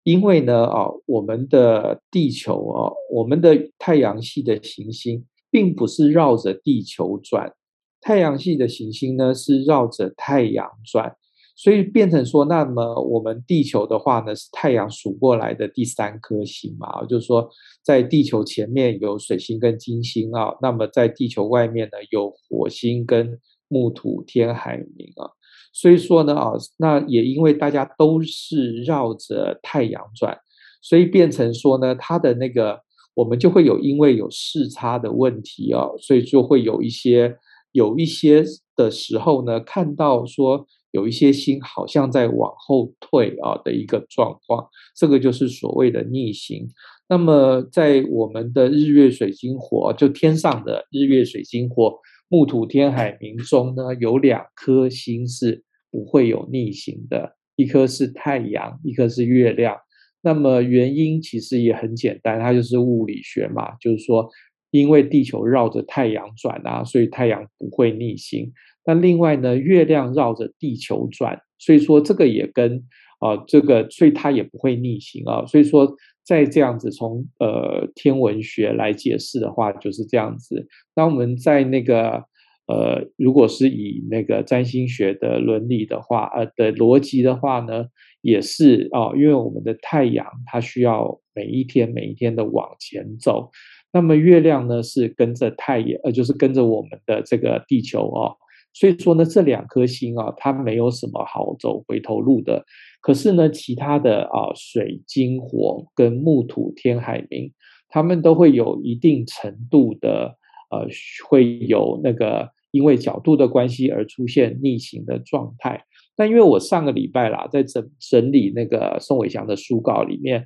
[0.06, 7.52] 因为呢啊，我们的地球啊，我们的太阳系的行星并不是绕着地球转，
[8.00, 11.16] 太阳系的行星呢是绕着太阳转。
[11.58, 17.50] 所以变成说，那么我们地球的话呢，是太阳数过来的第三颗星嘛，就是说，
[17.82, 23.40] 在地球前面有水星跟金星啊，那么在地球外面呢有火星跟
[23.70, 25.32] 木土天海冥啊。
[25.76, 30.36] 所以说呢啊，那也因为大家都是绕着太阳转，
[30.82, 32.80] 所以变成说呢，它的那个
[33.14, 37.36] 我们就会有因为有视差的问题啊，所以就会有一些
[37.74, 38.44] 有一些
[38.76, 40.66] 的时候呢，看到说。
[40.92, 44.66] 有一些星好像在往后退啊的一个状况，
[44.96, 46.70] 这个就是所谓的逆行。
[47.10, 52.00] 那么在我们的日月水金火，就天上的日月水金火
[52.30, 55.65] 木土天海冥中呢，有两颗星是
[55.96, 59.78] 不会有逆行的，一颗是太阳，一颗是月亮。
[60.22, 64.30] 那么原因其实也很简单，它就是物理学嘛，就是说
[64.72, 68.52] 因为地球绕着太阳转啊，所以太阳不会逆行。
[68.86, 72.84] 那另外呢，月亮绕着地球转，所以说这个也跟
[73.20, 75.46] 啊、这个，所以它也不会逆行啊。
[75.46, 80.68] 所以说，在这样子从呃天文学来解释的话，就是这样子。
[80.96, 82.24] 那我们在那个
[82.68, 87.86] 呃，如果是以那个占星学的伦理的话，呃的逻辑的话呢，
[88.22, 93.52] 也是啊、因为我们的太阳它需要每一天每一天的往前走，
[93.94, 98.36] 那么月亮呢是跟着太阳，呃，就是跟着我们的这个地球哦。
[98.74, 102.66] 所以说呢，这两颗星啊，它没有什么好走回头路的。
[103.00, 107.52] 可是呢，其他的啊，水、金、火跟木、土、天、海、冥，
[107.88, 110.36] 他们都会有一定程度的
[110.72, 110.88] 呃，
[111.30, 115.86] 会有那个因为角度的关系而出现逆行的状态。
[116.18, 120.46] 但因为我上个礼拜啦，在整整理那个宋伟祥的书稿里面，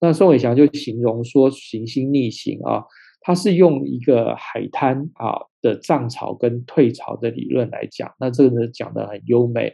[0.00, 2.84] 那宋伟祥就形容说，行星逆行啊。
[3.22, 9.72] 他是用一个海滩啊的涨潮跟退潮的理论来讲，那这个呢讲得很优美。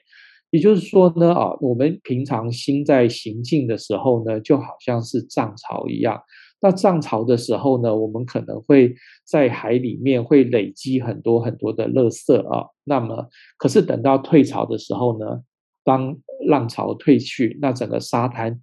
[0.51, 6.21] 也就是说呢啊，我们平常星在行进的时候呢，就好像是涨潮一样。
[6.61, 8.95] 那涨潮的时候呢，我们可能会
[9.25, 12.67] 在海里面会累积很多很多的垃圾啊。
[12.85, 13.29] 那么，
[13.59, 15.43] 可是等到退潮的时候呢，
[15.85, 18.61] 当浪潮退去，那整个沙滩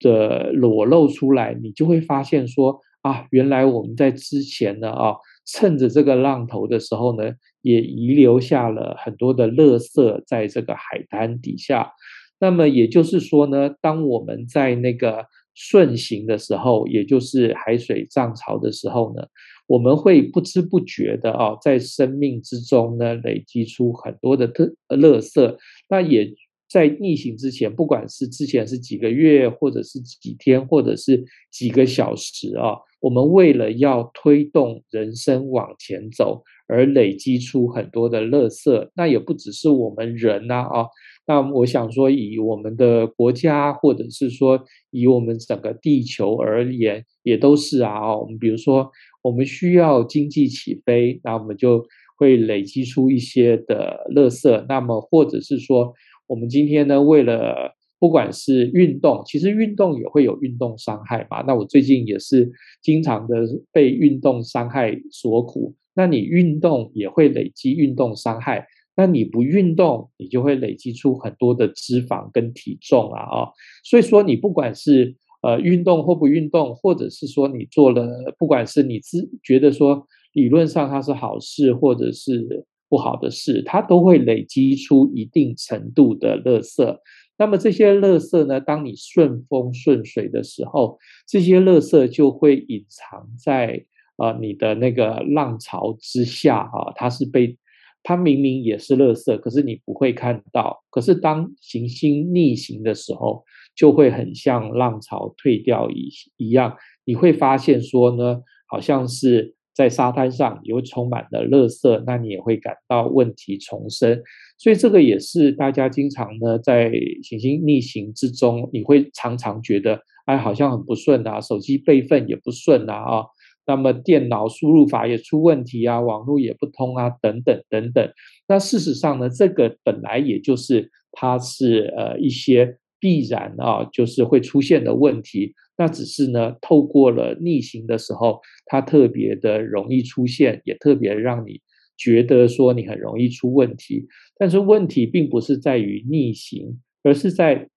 [0.00, 2.80] 的裸露出来，你就会发现说。
[3.02, 5.14] 啊，原来我们在之前呢，啊，
[5.46, 11.92] 趁着这个浪头的时候呢，也遗留下了很多的垃圾在这个海滩底下。
[12.40, 15.24] 那么也就是说呢，当我们在那个
[15.62, 19.22] 顺行的时候，也就是海水涨潮的时候呢，
[19.66, 25.56] 我们会不知不觉的啊，在生命之中呢，累积出很多的特垃圾。
[25.90, 26.32] 那也。
[26.72, 38.88] 在逆行之前，不管是之前是几个月，或者是几天，或者是几个小时啊，我们为了要推动人生往前走，而累积出很多的垃圾。
[38.94, 40.86] 那也不只是我们人呐啊，
[41.30, 44.60] 那我想说，以我们的国家，或者是说
[44.90, 48.16] 以我们整个地球而言，也都是啊。
[48.18, 48.90] 我们比如说，
[49.22, 51.86] 我们需要经济起飞，那我们就
[52.18, 54.66] 会累积出一些的垃圾。
[54.68, 55.94] 那么或者是说，
[56.26, 61.44] 我们今天呢，为了不管是运动，其实运动也会有运动伤害嘛。
[61.46, 62.50] 那我最近也是
[62.82, 65.76] 经常的被运动伤害所苦。
[65.94, 68.66] 那你运动也会累积运动伤害，
[69.00, 73.48] 那你不运动，你就会累积出很多的脂肪跟体重啊啊。
[73.82, 82.66] 所以说，你不管是呃运动或不运动，或者是说你做了，不管是你自觉得说理论上它是好事，或者是。
[82.90, 86.98] 不好的事，它都会累积出一定程度的垃圾。
[87.38, 93.84] 那么这些垃圾呢，当你顺风顺水的时候，这些垃圾就会隐藏在
[94.16, 97.56] 啊、呃、你的那个浪潮之下啊，它是被
[98.02, 100.82] 它明明也是垃圾，可是你不会看到。
[100.90, 103.44] 可是当行星逆行的时候，
[103.76, 114.22] 就会很像浪潮退掉一一样，你会发现说呢，好像是在沙滩上又充满了垃圾，那你也会感到问题丛生。
[114.58, 116.92] 所以这个也是大家经常呢在
[117.22, 123.24] 行星逆行之中，你会常常觉得哎，好像很不顺啊，手机备份也不顺啊啊。
[123.70, 128.12] 那么电脑输入法也出问题啊，网络也不通啊，等等等等。
[128.48, 135.54] 那事实上呢，这个本来也就是它是呃一些必然啊，就是会出现的问题。
[135.78, 141.60] 那只是呢，透过了逆行的时候，它特别的容易出现，也特别让你
[141.96, 144.08] 觉得说你很容易出问题。
[144.36, 147.68] 但是问题并不是在于逆行，而是在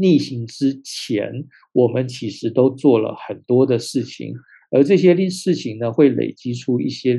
[0.00, 4.34] 逆行之前，我们其实都做了很多的事情。
[4.70, 7.18] 而这些事情呢，会累积出一些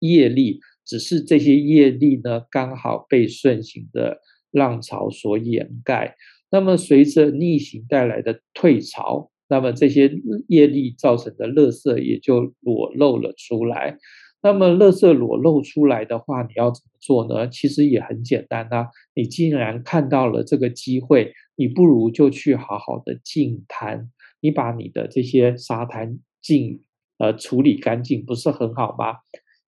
[0.00, 4.20] 业力，只是这些业力呢，刚好被顺行的
[4.50, 6.16] 浪潮所掩盖。
[6.50, 10.10] 那么，随着逆行带来的退潮，那么这些
[10.48, 13.98] 业力造成的垃圾也就裸露了出来。
[14.42, 17.48] 那么，垃圾裸露出来的话，你要怎么做呢？
[17.48, 18.88] 其实也很简单啊。
[19.14, 26.80] 你既然看到了这个机会，你不如就去好好的净滩，你把你的这些沙滩净。
[27.18, 29.16] 呃，处理干净不是很好吗？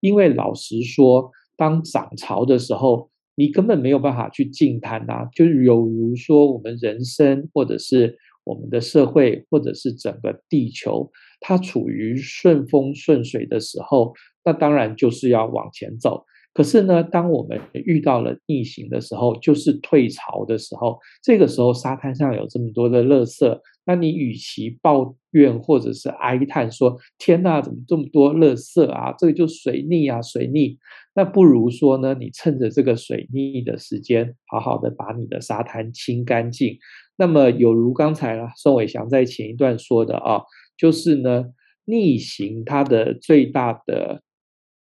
[0.00, 5.28] 因为老实说，当涨潮的时候，你根本没有办法去净滩呐。
[5.34, 16.24] 就是有如说，我们人生，或者是我们的社会，或者是整个地球，它处于顺风顺水的时候，那当然就是要往前走。
[16.52, 29.14] 可是呢，当我们遇到了逆行的时候，就是退潮的时候，这个时候沙滩上有这么多的垃圾，那你与其抱怨或者是哀叹说“天哪，怎么这么多垃圾啊？
[29.16, 30.76] 这个就水逆啊，水逆”，
[31.14, 36.76] 那不如说呢，你趁着这个水逆的时间，好好的把你的沙滩清干净。
[37.16, 40.42] 那么有如刚才宋伟祥在前一段说的啊，
[40.76, 41.44] 就是呢，
[41.84, 44.20] 逆行它的最大的。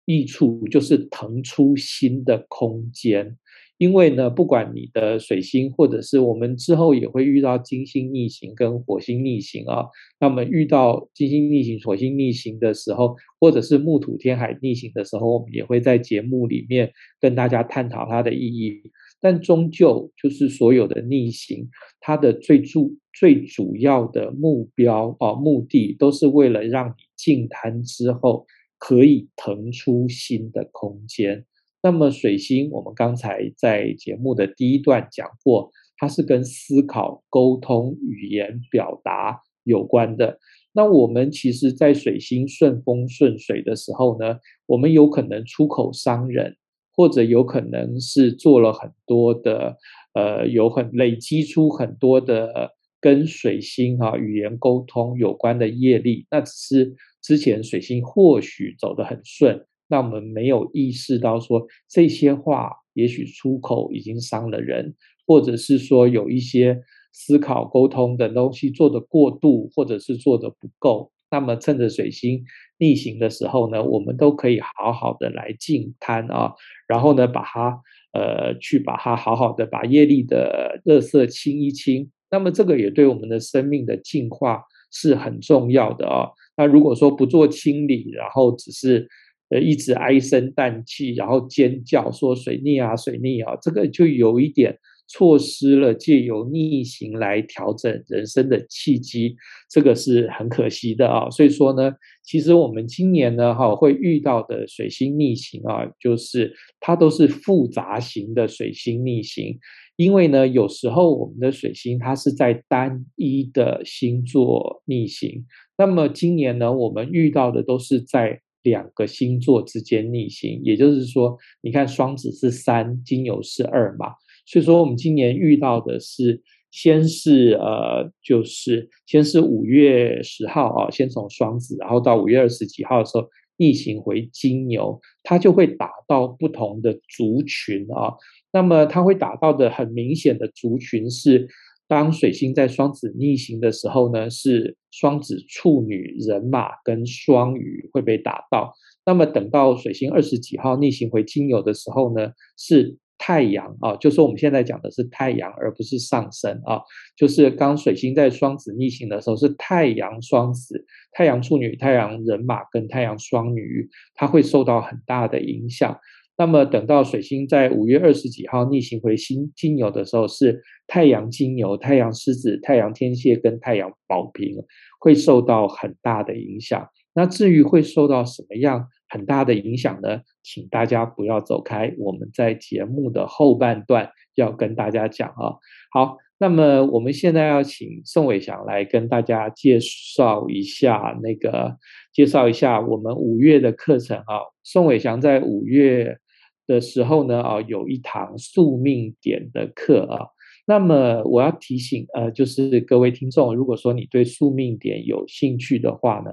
[0.06, 3.36] 益处就是腾出新的空间，
[3.76, 9.84] 因为呢，不管你的水星，或者是我们之后也会遇到金星逆行跟火星逆行啊。
[10.20, 18.80] 那么遇到金星逆行、火星逆行的时候，或者是木土天海逆行的时候，我们也会在节目里面跟大家探讨它的意义。
[19.20, 21.68] 但终究就是所有的逆行，
[22.00, 28.46] 它的最主最主要的目标啊，目的都是为了让你进滩之后。
[28.78, 31.44] 可以腾出新的空间。
[31.82, 40.40] 那么水星，我们刚才在节目的第一段讲过，它是跟思考、沟通、语言表达有关的。
[40.72, 46.56] 那我们其实，在水星顺风顺水的时候呢，我们有可能出口伤人，
[46.92, 49.76] 或者有可能是做了很多的，
[50.14, 56.96] 呃，有很累积出很多的跟水星啊语言沟通有关的业力，那只是。
[57.26, 64.94] 之前水星或许走得很顺，那我们没有意识到说这些话也许出口已经伤了人，
[65.26, 66.80] 或者是说有一些
[67.12, 71.10] 思考沟通的东西做得过度，或者是做得不够。
[71.28, 72.44] 那么趁着水星
[72.78, 76.52] 逆行的时候呢，我们都可以好好的来净滩啊，
[76.86, 82.08] 然后呢把它呃去把它好好的把业力的垃圾清一清。
[82.30, 84.62] 那么这个也对我们的生命的净化
[84.96, 86.26] 是很重要的啊。
[86.56, 89.06] 那如果说不做清理，然后只是
[89.50, 99.36] 呃一直唉声叹气，然后尖叫说水逆啊水逆啊，这个就有一点错失了借由逆行来调整人生的契机，
[99.70, 101.28] 这个是很可惜的啊。
[101.30, 101.92] 所以说呢，
[102.24, 109.58] 其实我们今年呢哈会遇到的水星逆行啊，就是它都是复杂型的水星逆行，
[109.96, 115.44] 因为呢有时候我们的水星它是在单一的星座逆行。
[115.78, 124.06] 那么今年呢，我们遇到的都是在两个星座之间逆行，也就是说，你看双子是三，金牛是二嘛，
[124.46, 138.14] 所以说我们今年遇到的是，先是呃，就是先是五月十号啊，先从双子，然后到五月二十几号的时候逆行回金牛，它就会打到不同的族群啊，
[138.52, 141.48] 那么它会打到的很明显的族群是。
[141.88, 148.74] 当水星在双子逆行的时候呢，是双子、处女、人马跟双鱼会被打到。
[149.04, 156.80] 那么等到水星二十几号逆行回金牛的时候呢，是太阳啊，就是我们现在讲的是太阳，而不是上升啊。
[157.16, 165.98] 就是刚水星在双子逆行的时候，是太阳双子、太阳处女、太阳人马跟太阳双鱼，它会受到很大的影响。
[166.38, 174.54] 那么等到水星在五月二十几号逆行回新金牛的时候，是太阳金牛、太阳狮子、太阳天蝎跟太阳宝瓶
[175.00, 176.86] 会受到很大的影响。
[177.14, 180.20] 那至于会受到什么样很大的影响呢？
[180.42, 185.56] 请大家不要走开，我们在节目的后半段要跟大家讲啊。
[185.92, 191.76] 好，那么我们现在要请宋伟祥来跟大家介绍一下那个，
[192.12, 194.40] 介绍一下我们五月的课程啊。
[194.62, 196.18] 宋伟祥在五月
[196.66, 200.26] 的时候呢，啊，有一堂宿命点的课啊。
[200.68, 206.32] 那么我要提醒呃，就是各位听众，如果说你对宿命点有兴趣的话呢，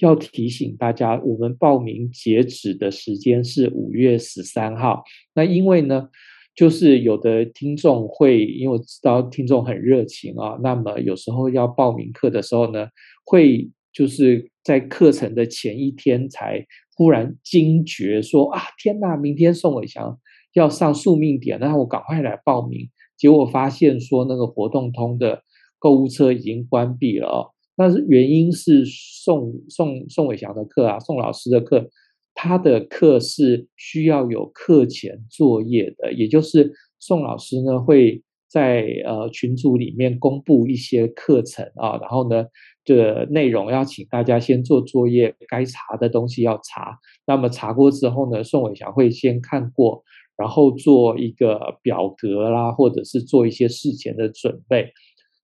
[0.00, 5.02] 要提醒大家，我们报名截止的时间是五月十三号。
[5.34, 6.08] 那因为呢，
[6.54, 12.88] 就是有的听众会，因为我知道听众很热情啊，那么有时候要报名课的时候呢，
[13.24, 16.64] 会就是在课程的前一天才
[16.96, 20.18] 忽然惊觉说啊，天哪，明天宋伟祥
[20.54, 22.88] 要上宿命点，那我赶快来报名。
[23.16, 25.42] 结果发现说那个活动通的
[25.78, 27.52] 购物车已经关闭了哦。
[27.80, 31.88] 那是原因是宋宋宋伟祥的课啊，宋老师的课，
[32.34, 42.44] 他的课是需要有课前作业的，也就是宋老师呢会在呃群组里面公布一些课程啊，然后呢
[42.84, 46.98] 这个内容要请大家先做作业，该查的东西要查。
[47.26, 50.04] 那么查过之后呢，宋伟祥会先看过，
[50.36, 54.92] 然后做一个表格啦，或者是做一些事前的准备。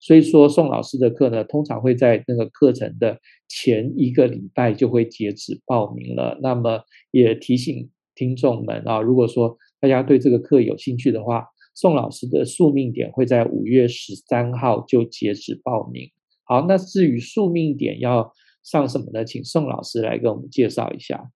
[0.07, 6.38] 所以说，宋老师的课呢，通常会在那个课程的前一个礼拜就会截止报名了。
[6.40, 6.80] 那么
[7.11, 11.44] 也提醒听众们啊，如果说大家对这个课有兴趣的话，
[11.74, 16.09] 宋老师的宿命点会在五月十三号就截止报名。
[16.44, 18.32] 好，那至于宿命点要
[18.62, 19.24] 上什么呢？
[19.24, 21.32] 请宋老师来给我们介绍一下。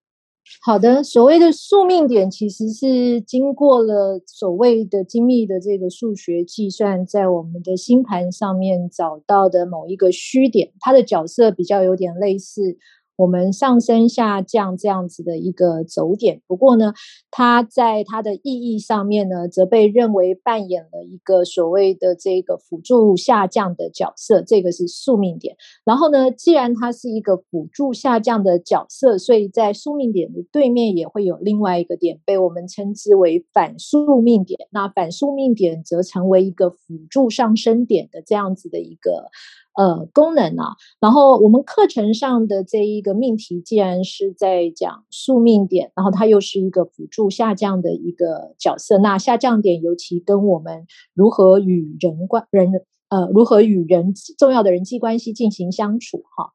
[0.62, 12.76] 好的，所谓的宿命点其实是经过了所谓的精密的这个数学计算，在我们的星盘上面找到的某一个虚点，它的角色比较有点类似。
[13.20, 16.94] 我们上升下降这样子的一个走点，不过呢，
[17.30, 25.54] 它在它的意义上面呢，则被认为扮演了一个所谓的这个辅助下降的角色，这个是宿命点。
[25.84, 34.58] 然后呢，既然它是一个辅助下降的角色，所以在宿命点的对面也会有另外一个点，被我们称之为反宿命点。
[34.70, 39.28] 那反宿命点则成为一个辅助上升点的这样子的一个。
[39.76, 52.72] 呃，功能啊，然后我们课程上的这一个命题，既然是在讲宿命点，然后它又是一个辅助下降的一个角色，那下降点尤其跟我们如何与人关人
[53.08, 56.52] 呃，如何与人重要的人际关系进行相处哈。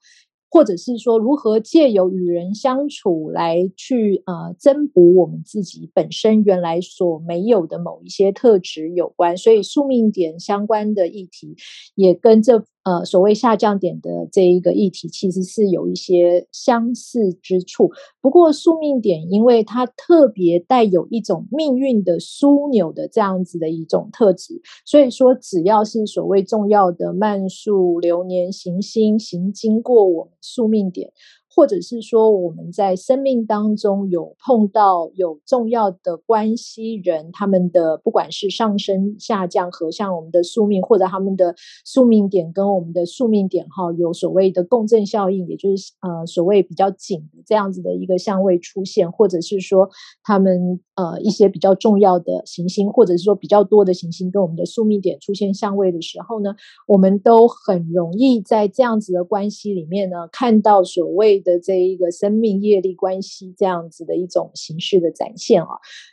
[0.47, 11.57] 或者是说，如何借由与人相处来去呃增补我们自己本身原来所没有的某一些特质有关，所以宿命点相关的议题
[11.93, 17.92] 也跟这呃所谓下降点的这一个议题其实是有一些相似之处。
[18.22, 30.32] 不过宿命点因为它特别带有一种命运的枢纽的这样子的一种特质，所以说只要是所谓重要的慢速流年行星行经过我们。
[30.48, 31.12] 宿命点，
[31.56, 49.89] 或者是说我们在生命当中有碰到有重要的关系人，他们的不管是上升下降合相我们的宿命，或者他们的宿命点跟我们的宿命点哈有所谓的共振效应，也就是呃所谓比较紧的这样子的一个相位出现，或者是说
[50.24, 50.82] 他们。
[50.96, 56.56] 呃，一些比较重要的行星，或者是说比较多的行星跟我们的宿命点出现相位的时候呢，
[56.88, 65.68] 我们都很容易在这样子的关系里面呢，看到所谓的这一个生命业力关系这样子的一种形式的展现啊。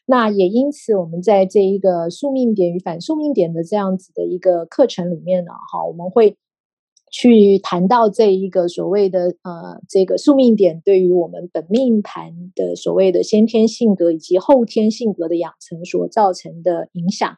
[0.05, 6.37] 那也因此，我们在这一个宿命点与反宿命点的这样子的一个课程里面呢，哈，我们会。
[7.13, 17.37] 去谈到这一个所谓的呃，这个宿命点对于我们本命盘的所谓的先天性格以及后天性格的养成所造成的影响。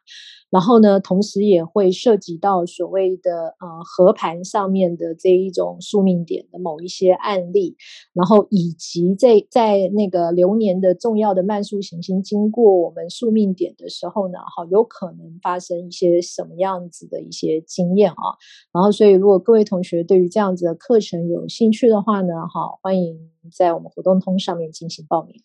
[0.49, 7.75] 然后呢，同时也会涉及到所谓的呃合盘上面的这一种宿命点的某一些案例，
[8.13, 18.37] 然后以及在在那个流年的重要的慢速行星经过我们宿命点的时候呢，好有可能发生一些什么样子的一些经验啊。
[18.71, 25.35] 然后，所以如果各位同学对于这样子的课程有兴趣的话呢，好，欢迎在我们活动通上面进行报名。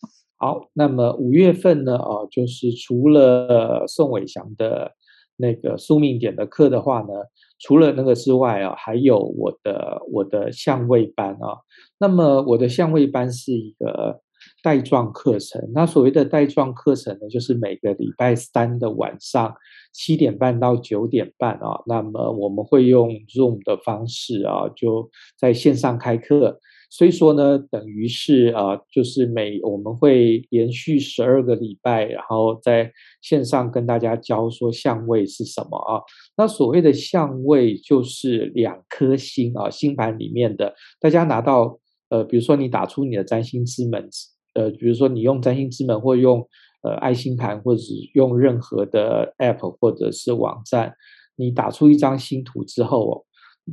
[0.41, 4.91] 好，那么五月份呢，啊，就是除了宋伟祥的。
[5.37, 7.07] 那个宿命点的课的话呢，
[7.59, 11.57] 除了那个之外啊，还有我的我的相位班啊。
[11.99, 14.21] 那么我的相位班是一个
[14.61, 15.71] 带状课程。
[15.73, 19.55] 那所谓的带状课程呢，就是每个礼拜三的晚上
[19.91, 26.59] 七点半到九点半啊，那么我们会用 Zoom 的方式啊，就在线上开课。
[26.93, 36.03] 所以说呢，等于是啊，就是每我们会连续十二个礼拜，然后在线上跟大家教说相位是什么啊。
[36.35, 41.79] 那所谓的相位就是两颗星啊，星盘里面的，大家拿到
[42.09, 44.09] 呃，比如说你打出你的占星之门，
[44.53, 46.45] 呃，比如说你用占星之门或用
[46.83, 50.93] 呃爱心盘，或者是用任何的 app 或者是网站，
[51.37, 53.25] 你打出一张星图之后，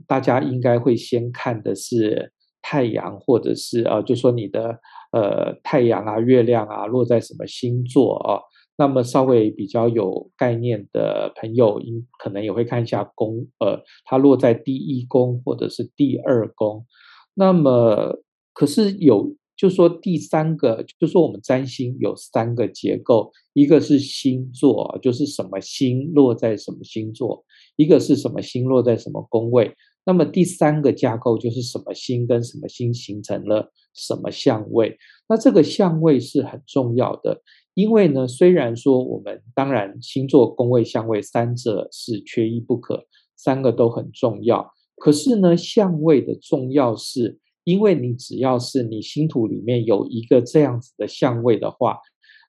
[0.06, 2.32] 大家应该会先看的是。
[2.68, 4.78] 太阳，或者是呃，就说你的
[5.12, 8.40] 呃太阳啊、月亮啊落在什么星座啊？
[8.76, 16.84] 那么稍微比较有概念的朋友，应可能也会看一下宫，呃，它落在第一宫或者是第二宫。
[17.32, 18.18] 那么
[18.52, 27.42] 可是有，就说第三个，就说我们占星有三个结构，一个是星座，就是什么星落在什么星座；
[27.76, 29.74] 一个是什么星落在什么宫位。
[30.08, 34.96] 那么第三个架构就是什么星跟什么星形成了什么相位，
[35.28, 37.42] 那这个相位是很重要的，
[37.74, 43.04] 因为呢，虽然说我们当然星座、宫位、相位三者是缺一不可，
[43.36, 51.98] 三个都很重要，可是呢，相位的重要是，因为你只要是你星图里面有一个这样子的相位的话，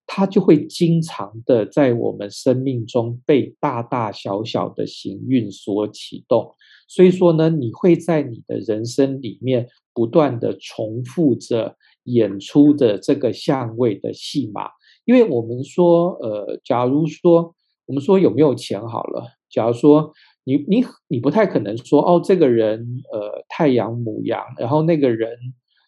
[0.08, 6.56] 它就会经常的在我们生命中被大大小小的行运所启动。
[6.90, 14.70] 所以说呢，你会在你的人生里面不断的重复着演出的这个相位的戏码。
[15.06, 20.12] 因为我们说，呃，假如说我们说有没有钱好了，假如说
[20.44, 22.80] 你你你不太可能说哦，这个人
[23.14, 25.38] 呃太阳母羊，然后那个人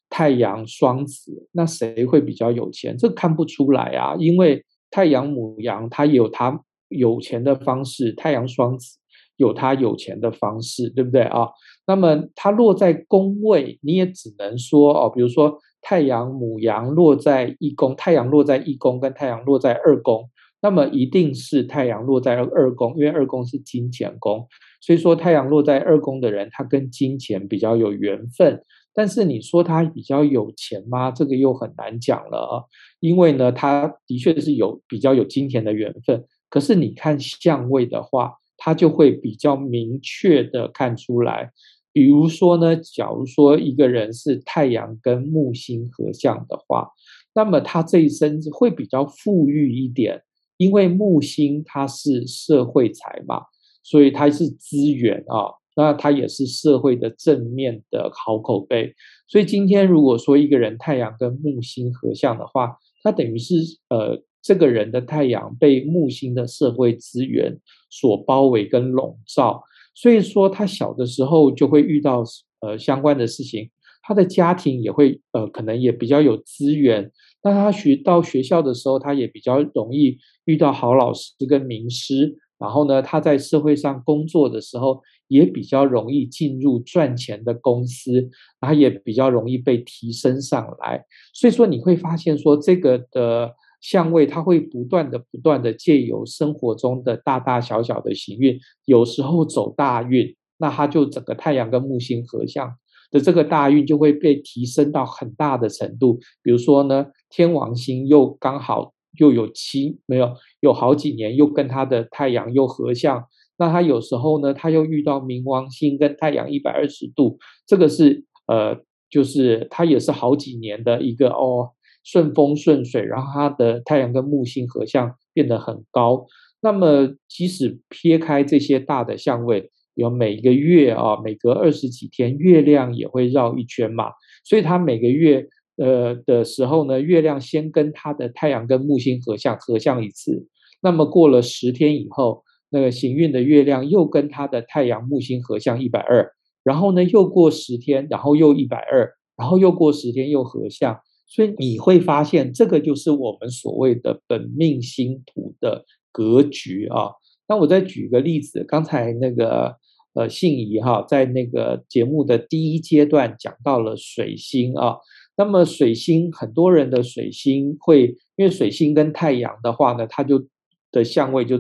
[0.10, 2.96] 太阳双子，那谁会比较有钱？
[2.98, 8.98] 这看不出来啊，因为太阳母羊他有他有钱的方式，太阳双子。
[9.42, 11.48] 有他有钱的方式，对不对啊？
[11.88, 20.30] 那么他落在宫位，你也只能说哦，比如说太阳母羊落在一宫，太阳落在一宫跟太阳落在二宫，
[20.62, 24.48] 那么一定是太阳落在二宫，因为二宫是金钱宫，
[24.80, 28.64] 所以说太阳落在二宫的人，他跟金钱比较有缘分。
[28.94, 31.10] 但是你说他比较有钱吗？
[31.10, 32.54] 这个又很难讲了啊，
[33.00, 38.36] 因为呢，他的确是有比较有金钱的缘分，可是你看相位的话。
[38.64, 41.50] 他就会比较明确的看出来，
[41.92, 46.92] 比如说呢，假如说一个人是太阳跟木星合相的话，
[47.34, 50.22] 那么他这一生会比较富裕一点，
[50.58, 53.42] 因为木星它是社会财嘛，
[53.82, 58.94] 所以它是资源啊，那它也是社会的正面的好口碑。
[59.28, 63.56] 所以今天如果说一个人太阳跟木星合相的话，他等于是
[63.90, 64.22] 呃。
[64.42, 69.64] 这个人的太阳被木星的社会资源所包围跟笼罩，
[69.94, 72.24] 所以说他小的时候就会遇到
[72.62, 73.70] 呃相关的事情，
[74.02, 77.12] 他的家庭也会呃可能也比较有资源，
[77.44, 88.28] 那他学到学校的时候，他也比较容易遇到好老师跟名师，然后呢，他在社会上工作的时候也比较容易进入赚钱的公司，
[88.60, 93.54] 他也比较容易被提升上来，所以说你会发现说这个的。
[93.82, 102.72] 相位，它会不断的、不断的借由生活中的大大小小的行运，有时候走大运，那它就整个太阳跟木星合相
[103.10, 106.20] 的这个大运就会被提升到很大的程度。
[106.44, 113.26] 比如说呢，天王星又刚好又有七没有有好几年又跟它的太阳又合相，
[113.58, 118.80] 那它有时候呢，它又遇到冥王星跟太阳一百二十度，这个是呃，
[119.10, 121.72] 就是它也是好几年的一个哦。
[122.04, 126.26] 顺风顺水，然后它的太阳跟木星合相变得很高。
[126.62, 134.12] 那么，即使撇开这些大的相位，有每一个月啊，每隔二十几天，月亮也会绕一圈嘛。
[134.44, 135.48] 所以它每个月
[135.78, 140.48] 呃的时候呢，月亮先跟它的太阳跟木星合相，合相一次。
[140.82, 146.32] 那么过了十天以后，那个行运的月亮又跟它的太阳木星合相一百二，
[146.64, 151.00] 然后呢又过十天，然后又一百二，然后又过十天又合相。
[151.34, 157.12] 所以你会发现，这个就是我们所谓的本命星图的格局啊。
[157.48, 159.78] 那我再举个例子，刚才那个
[160.14, 164.98] 呃信仪哈，在那个节目的第一阶段讲到了水星啊。
[165.38, 170.46] 那么水星，很多人的水星会，因为水星跟太阳的话呢，它就
[170.92, 171.58] 的相位就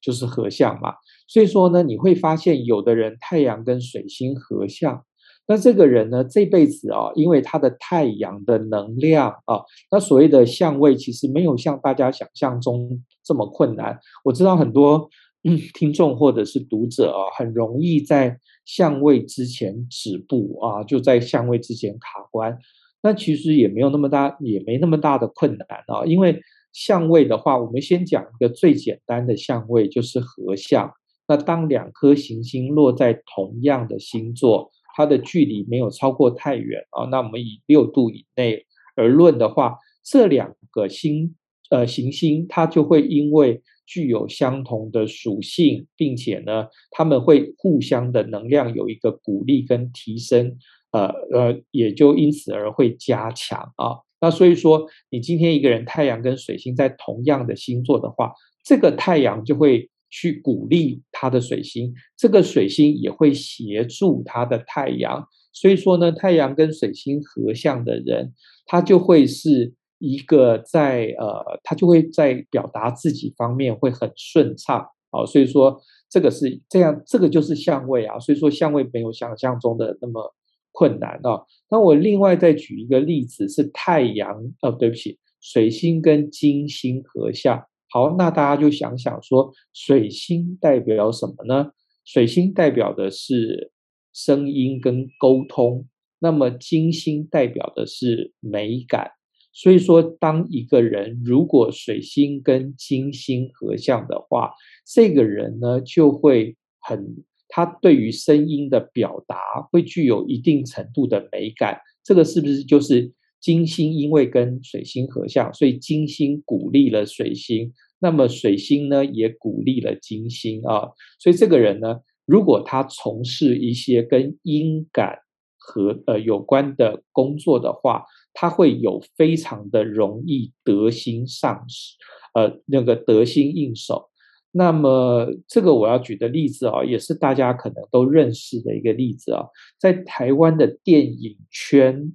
[0.00, 0.94] 就是合相嘛。
[1.28, 5.04] 所以说呢，你会发现有的人太阳跟水星合相。
[5.50, 9.58] 那这个人呢，这辈子啊，因为他的太阳的能量啊，
[9.90, 13.98] 那所谓的相位其实没有像大家想象中这么困难。
[14.24, 15.10] 我知道很多
[15.42, 22.56] 嗯听众或者是读者啊，很容易在相位之前止步啊，就在相位之前卡关。
[23.02, 26.40] 那其实也没有那么大，也没那么大的困难啊，因为
[26.72, 30.92] 相位的话，我们先讲一个最简单的相位，就是合相。
[31.26, 37.04] 那当两颗行星落在同样的星座，它的距离没有超过太远啊。
[37.10, 38.66] 那我们以六度以内
[38.96, 41.34] 而论的话，这两个星
[41.70, 50.56] 呃行星，它就会因为具有相同的属性，并且呢，它们会互相的能量有一个鼓励跟提升，
[50.92, 53.98] 呃呃，也就因此而会加强啊。
[54.20, 58.32] 那所以说，你今天一个人太阳跟水星在同样的星座的话，
[58.64, 59.90] 这个太阳就会。
[60.10, 68.32] 去鼓励他的水星，这个水星也会协助他的太阳，所以说呢，太阳跟水星合相的人，
[68.66, 75.80] 他就会是一个在呃，他就会在表达自己方面会很顺畅啊，所以说
[76.10, 80.34] 这个是这样，这个就是相位啊，所以说相位没有想象中的那么
[80.72, 81.44] 困难啊。
[81.70, 87.62] 那我另外再举一个例子，是太阳，呃，对不起，水星跟金星合相。
[87.92, 91.72] 好，那大家就想想说，水星代表什么呢？
[92.04, 93.72] 水星代表的是
[94.12, 95.88] 声音跟沟通，
[96.20, 99.10] 那么金星代表的是美感。
[99.52, 104.52] 所以说，当一个人如果水星跟金星合相的话，
[104.86, 109.36] 这个人呢就会很，他对于声音的表达
[109.72, 111.80] 会具有一定程度的美感。
[112.04, 113.12] 这个是不是就是？
[113.40, 120.90] 金星因为跟水星合相，所以金星鼓励了水星，那么水星呢也鼓励了金星啊。
[121.18, 125.20] 所以这个人呢，如果他从事一些跟音感
[125.56, 131.96] 和呃有关的工作的话，他会有非常的容易得心上手，
[132.34, 134.10] 呃，那个得心应手。
[134.52, 139.46] 那么这个我要举的例子啊，也是大家可能都认识的一个例子啊，
[139.78, 142.12] 在台湾的电影圈。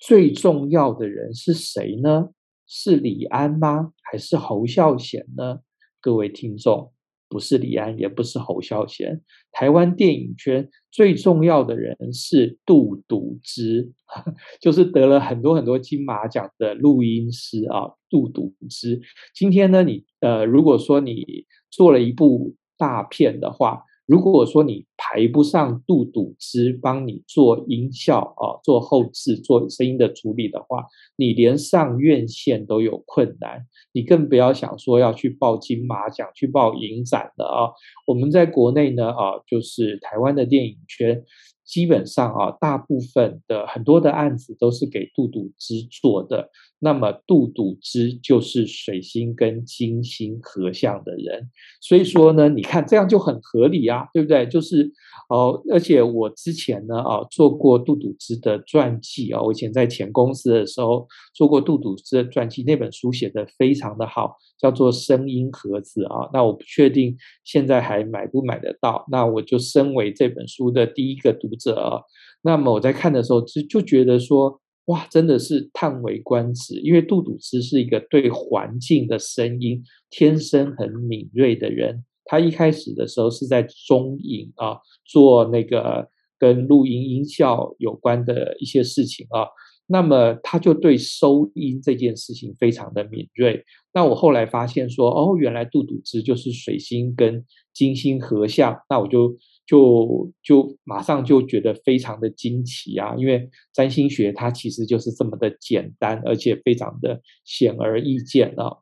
[0.00, 2.28] 最重要的人是谁呢？
[2.66, 3.92] 是李安吗？
[4.02, 5.60] 还是侯孝贤呢？
[6.00, 6.92] 各位听众，
[7.28, 9.20] 不是李安，也不是侯孝贤。
[9.50, 13.90] 台湾电影圈最重要的人是杜笃之，
[14.60, 19.00] 就是得了很多很多金马奖的录音师啊，杜笃之。
[19.34, 23.82] 今天呢，你呃，如果说你做了一部大片的话。
[24.08, 30.86] 如果说你排不上杜笃之帮你做音效啊，做后制、做声音的处理的话，
[31.16, 37.70] 你连上院线都有困难，你更不要想说要去报金马奖、去报影展了啊！
[38.06, 41.22] 我们在国内呢啊，就是台湾的电影圈。
[41.66, 46.48] 基本上啊，大部分的很多的案子都是给杜笃之做的。
[46.80, 51.48] 那么杜笃之就是水星跟金星合相的人，
[51.80, 54.46] 所以说呢，你看这样就很合理啊，对不对？
[54.46, 54.92] 就是
[55.28, 64.36] 哦，而且我之前呢啊做过杜笃之的传记啊，我以前在前公司的时候做过杜笃之的传记，那本书写得非常的好。
[64.60, 69.04] 叫做声音盒子啊，那我不确定现在还买不买得到。
[69.08, 72.02] 那我就身为这本书的第一个读者，
[72.42, 76.78] 那么我在看的时候就就觉得说，哇，真的是叹为观止。
[76.80, 82.04] 因为杜笃之是一个对环境的声音天生很敏锐的人。
[82.24, 84.76] 他一开始的时候是在中影啊
[85.06, 86.06] 做那个
[86.38, 89.46] 跟录音音效有关的一些事情啊。
[89.90, 93.64] 那么他就对收音这件事情非常的敏锐。
[93.94, 98.78] 那我后来发现说，哦，原来杜笃之就是水星跟金星合相。
[98.90, 99.34] 那我就
[99.68, 108.78] 就就马上就觉得非常的惊奇啊，因为占星学它其实就是这么的简单，而且非常的显而易见啊。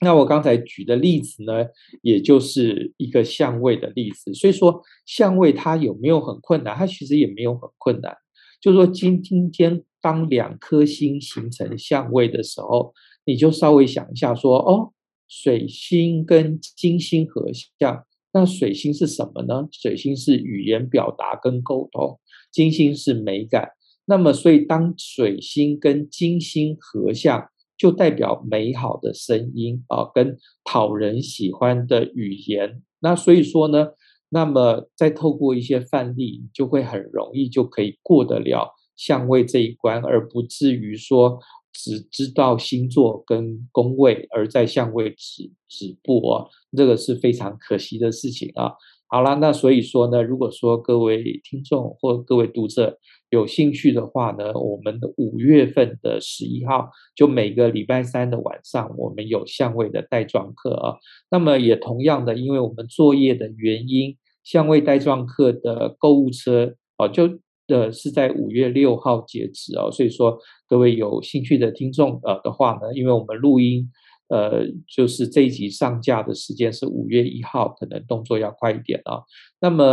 [0.00, 1.66] 那我刚才举的例子呢，
[2.00, 4.32] 也就是一个相位的例子。
[4.32, 6.74] 所以说，相位它有没有很困难？
[6.74, 8.16] 它其实也没有很困难。
[8.60, 9.84] 就是说，今今天。
[10.02, 12.94] 当两颗星形成相位的时候，
[13.24, 14.92] 你就稍微想一下说，说哦，
[15.26, 17.50] 水星跟金星合
[17.80, 18.06] 相，
[18.36, 19.66] 那水星是什么呢？
[19.72, 22.20] 水星是语言表达跟沟通，
[22.52, 23.70] 金星是美感。
[24.04, 30.36] 那么，所以当水星跟金星合相，就代表美好的声音啊，跟
[30.70, 32.82] 讨人喜欢的语言。
[33.00, 33.88] 那所以说呢，
[34.28, 38.74] 那么再透过一些范例，就会很容易就可以过得了。
[38.96, 41.38] 相位这一关，而不至于说
[41.76, 48.72] 只知道星座跟宫位，而在相位止止步哦，这个是非常可惜的事情啊。
[49.08, 52.98] 好了，那所以说呢，如果说各位听众或各位读者，
[53.30, 60.96] 有兴趣的话呢，我们的五月份的十一号，就每个礼拜三的晚上，我们有相位的带状课啊。
[61.30, 67.28] 那么也同样的，因为我们作业的原因，相位带状课的购物车哦，就
[67.68, 69.90] 呃是在五月六号截止哦。
[69.90, 70.38] 所以说，
[70.68, 73.90] 各位有兴趣的听众呃的话呢，因为我们录音
[74.28, 79.22] 呃就是这一集上架的时间是五月一号，可能动作要快一点啊。
[79.60, 79.84] 那么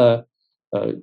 [0.72, 0.96] 呃。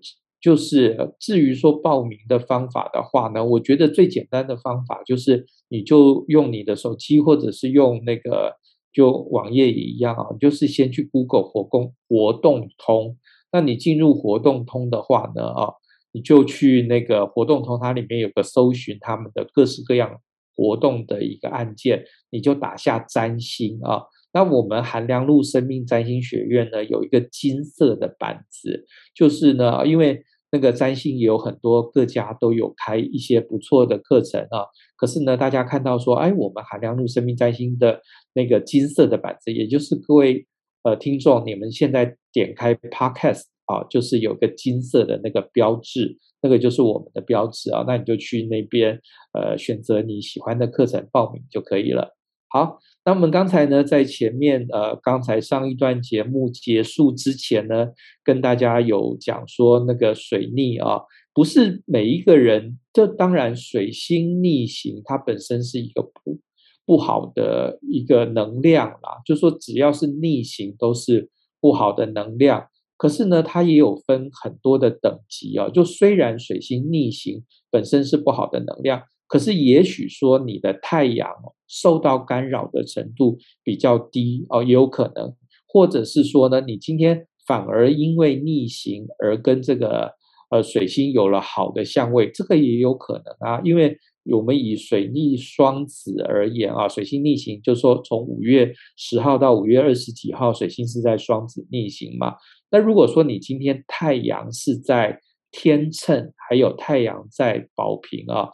[0.43, 8.55] 就是至于说报名的方法的话呢，我觉得最简单的方法就是你就用你的手机或者是用那个
[8.91, 13.19] 就网页也一样啊，就是先去 Google 活动活动通。
[13.53, 15.75] 那你进入活动通的话呢啊，
[16.13, 20.21] 你就去那个活动通，它里面有个搜寻他们的各式各样
[20.57, 24.03] 活动的一个按键，你就打下占星啊。
[24.33, 38.01] 那我们韩良路生命占星学院呢，有一个金色的板子，就是呢，因为那个占星也有很多各家都有开一些不错的课程啊，可是呢，大家看到说，哎，我们韩良路生命占星的
[38.33, 40.47] 那个金色的板子，也就是各位
[40.83, 49.01] 呃听众，你们现在点开 Podcast 啊，就是有个金色的那个标志，那个就是我们的标志啊，那你就去那边
[49.33, 52.17] 呃选择你喜欢的课程报名就可以了。
[52.49, 52.79] 好。
[53.03, 57.89] 那我们刚才呢，在前面呃，刚才上一段节目结束之前呢，
[58.23, 61.01] 跟大家有讲说那个水逆啊，
[61.33, 66.39] 不是每一个人，这当然水星逆行它本身是一个不
[66.85, 72.69] 不好的一个能量啦，就说只要是逆行都是不好的能量，
[73.01, 79.01] 可是呢，它也有分很多的等级啊，就虽然水星逆行本身是不好的能量。
[79.27, 81.31] 可是，也许说你的太阳
[81.67, 85.35] 受到干扰的程度比较低哦，也有可能，
[85.67, 90.13] 或者是说呢，你今天反而因为逆行而跟这个
[90.51, 93.63] 呃水星有了好的相位，这个也有可能啊。
[93.65, 93.97] 因为
[94.37, 102.35] 我们以水逆双子而言啊，水星逆行就是说从五月十号到五月二十几号，水星是在双子逆行嘛。
[102.71, 108.49] 那如果说你今天太阳是在天秤，还有太阳在宝瓶啊。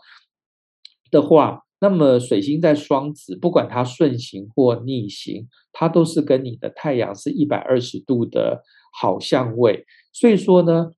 [1.11, 8.62] 的话，那么水星在双子，不管它顺行或逆行，它都是跟你的太阳是一百二十度的
[8.99, 9.85] 好相位。
[10.12, 10.91] 所以说呢，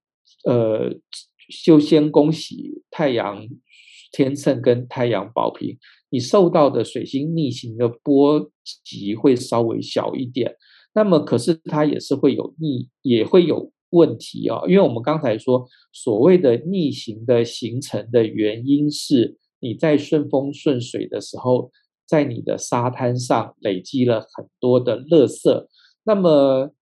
[0.44, 0.94] 呃，
[1.64, 3.46] 就先恭喜太阳
[4.12, 5.76] 天秤跟太阳宝瓶，
[6.10, 8.50] 你受到的水星逆行的波
[8.84, 10.54] 及会稍微小一点。
[10.98, 19.38] 那么，可是它也是会有逆，也会有问题啊、哦，因为我们刚才说，所谓的逆行的形成的原因是。
[19.60, 21.72] 你在顺风顺水的时候，
[22.06, 25.66] 在你的沙滩上累积了很多的垃圾，
[26.04, 26.72] 那么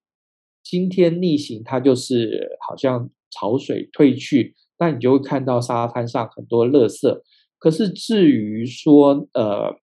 [0.62, 7.18] 今天逆行，它就是好像潮水退去，那你就会看到沙滩上很多垃圾。
[7.58, 9.74] 可是至于说，呃，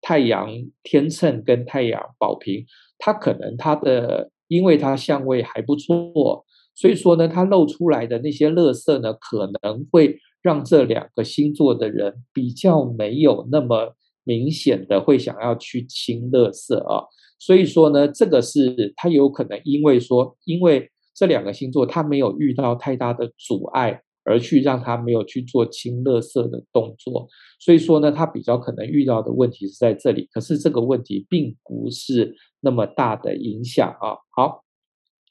[0.00, 0.48] 太阳
[0.82, 2.64] 天秤跟太阳宝瓶，
[2.98, 6.44] 它可能它的，因为它相位还不错，
[6.74, 10.18] 所以说呢，它露出来的那些乐色呢，可能会。
[10.40, 17.02] 让这两个星座的人比较没有那么明显的会想要去清乐色啊，
[17.40, 27.26] 所以说呢，这个是他有可能因为说，因为这两个星座他没有遇到太大的阻碍，而去让他没有去做清垃圾的动作，
[27.58, 34.18] 所以说呢，他比较可能遇到的问题是在这里，可是这个问题并不是那么大的影响啊。
[34.30, 34.64] 好，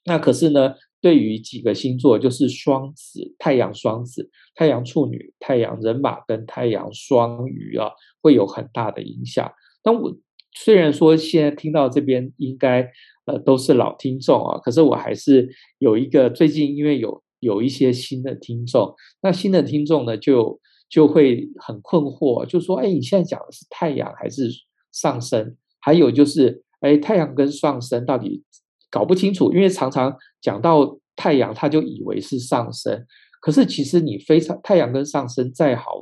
[0.06, 0.76] 那可是呢。
[1.00, 9.50] 对于几个星座，就是双子、太阳双子、太阳处女、太阳人马跟太阳双鱼啊，会有很大的影响。
[9.84, 10.18] 但我
[10.54, 12.92] 虽然说现在听到这边应该
[13.26, 15.48] 呃都是老听众啊，可是我还是
[15.78, 20.60] 有一个最近因为有有一些新的听众，那新的听众呢就
[20.90, 24.50] 就会很困惑，就说：哎，你现在讲的是太阳还是
[24.92, 25.56] 上升？
[25.80, 28.44] 还有就是，哎，太阳跟上升到底？
[28.90, 33.06] 搞不清楚，因为常常讲到太阳，他就以为是上升。
[33.42, 36.02] 可是其实你非常太阳跟上升再好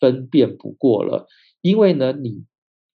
[0.00, 1.26] 分辨不过了，
[1.60, 2.44] 因为呢，你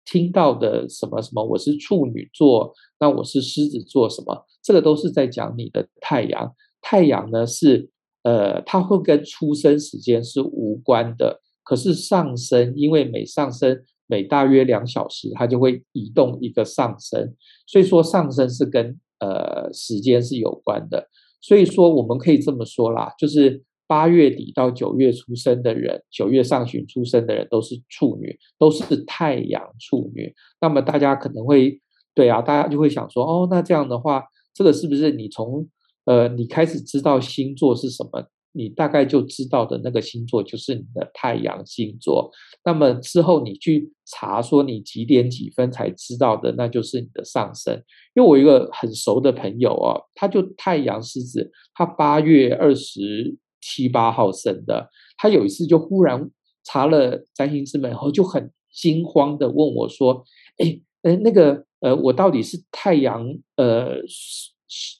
[0.05, 6.53] 听到的什么什么，我是处女座，那我是狮子座，什么这个都是在讲你的太阳。
[6.81, 7.89] 太阳呢是
[8.21, 11.41] 呃，它会跟出生时间是无关的。
[11.63, 17.33] 可是上升，因为每上升每大约两小时，它就会移动一个上升，
[17.67, 21.07] 所以说上升是跟呃，时间是有关的，
[21.41, 30.33] 所以说我们可以这么说啦，就是八月底到九月出生的人，九月上旬出生的人都是处女，都是太阳处女。
[30.59, 31.79] 那么大家可能会
[32.13, 35.67] 对啊，大家就会想说，哦，那这样的话，这个是不是你从
[36.03, 42.31] 呃你开始知道星座是什么，你大概就知道的那个星座就是你的太阳星座。
[42.63, 47.75] 那么之后你去查说你几点几分才知道的，那就是你的上升。
[48.15, 54.89] 因为我一个很熟的朋友哦，他就太阳狮子，他八月二十七八号生的。
[55.17, 56.29] 他有一次就忽然
[56.63, 60.23] 查了占星之门后，就很惊慌的问我说
[60.57, 63.25] ：“哎，哎，那个呃，我到底是太阳
[63.57, 63.97] 呃，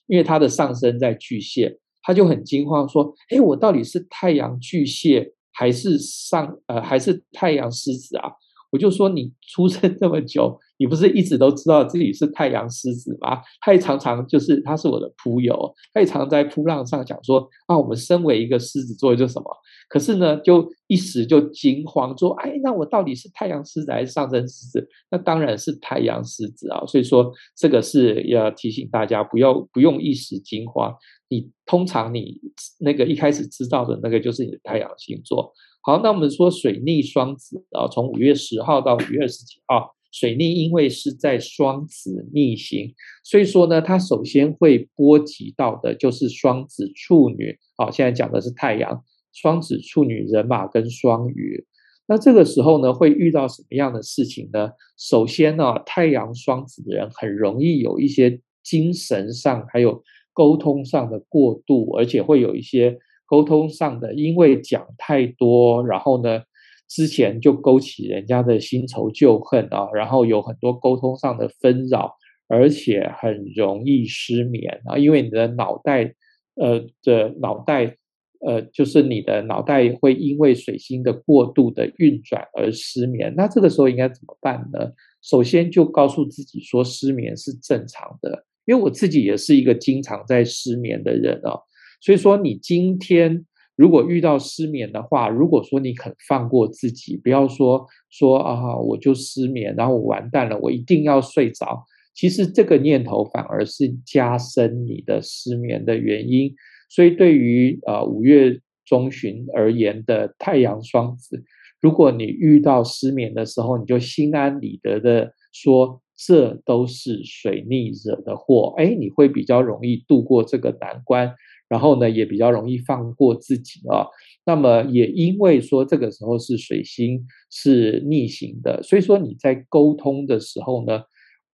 [0.08, 8.30] 因为他的上升在巨蟹。”他就很惊慌说：“哎，我到底是太阳巨蟹还是上呃还是太阳狮子啊？”
[8.72, 19.46] 我就说：“你出生这么久，你不是一直都知道自己是太阳狮子吗？”他也常常就是他是我的扑友，他也常在扑浪上讲说：“啊，我们身为一个狮子座就什么？”
[19.88, 26.84] 可是呢，就一时就惊慌说：“哎，那我到底是太阳狮子还是上升狮子？”那当然是太阳狮子啊！
[26.88, 30.92] 所以说这个是要提醒大家，不要不用一时惊慌。
[31.30, 32.40] 你通常你
[32.80, 35.54] 那个一开始知道的那个就是你的太阳星座。
[35.82, 47.60] 好，那我们说水逆双子啊，从五月十号到五月二十几号，水逆因为是在双子逆行，所以说呢，它首先会波及到的就是双子处女。
[47.76, 49.04] 好，现在讲的是太阳
[49.34, 51.66] 双子处女人马跟双鱼。
[52.08, 54.70] 那这个时候呢，会遇到什么样的事情呢？
[54.98, 60.02] 首先呢，太阳双子的人很容易有一些精神上还有。
[60.38, 66.42] 沟通上的过度，而且会有一些沟通上的，因为讲太多，然后呢，
[66.88, 72.16] 之前就勾起人家的新仇旧恨啊，然后有很多沟通上的纷扰，
[72.48, 76.14] 而且很容易失眠啊，因为你的脑袋，
[76.56, 77.98] 呃的脑袋，
[78.46, 83.34] 呃，就是你的脑袋会因为水星的过度的运转而失眠。
[83.36, 84.92] 那这个时候应该怎么办呢？
[85.24, 88.46] 首先就告诉自己说，失眠是正常的。
[88.66, 91.54] 因为我自己也是一个经常在失眠的人啊，
[92.02, 93.46] 所以说你今天
[93.76, 101.84] 如果遇到失眠的话，如果说你肯放过自己，不要说说啊，我就失眠，然后我完蛋了，我一定要睡着。
[102.14, 106.54] 其实这个念头反而是加深你的失眠的原因。
[106.90, 111.44] 所以对于呃五月中旬而言的太阳双子，
[111.82, 116.02] 如果你遇到失眠的时候，你就心安理得的说。
[116.18, 121.36] 这都是水逆惹的祸，哎，你会比较容易度过这个难关，
[121.68, 124.06] 然后呢，也比较容易放过自己啊。
[124.46, 131.02] 那么也因为说这个时候是水星是逆行的，所以说你在沟通的时候呢，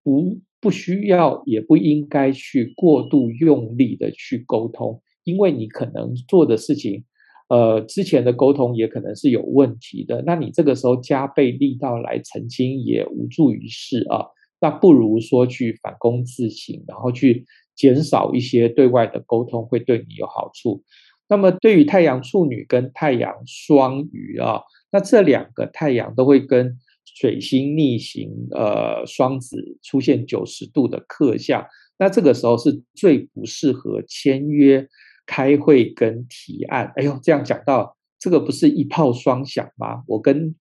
[0.03, 7.03] 不不需要也不应该去过度用力的去沟通，因为你可能做的事情，
[7.49, 14.25] 呃，之前的沟通也可能是有问题的，那你这个时候加倍力道来澄清也无助于事啊。
[14.59, 17.43] 那不如说去反躬自省，然后去
[17.75, 20.83] 减少一些对外的沟通，会对你有好处。
[21.27, 24.61] 那么对于太阳处女跟太阳双鱼啊，
[24.91, 31.65] 那这两个太阳都会跟水星逆行，呃，双子出现九十度的克相，
[31.97, 34.85] 那这个时候是最不适合签约、
[35.25, 36.91] 开会跟提案。
[36.95, 40.03] 哎呦，这样讲到这个不是一炮双响吗？
[40.07, 40.53] 我跟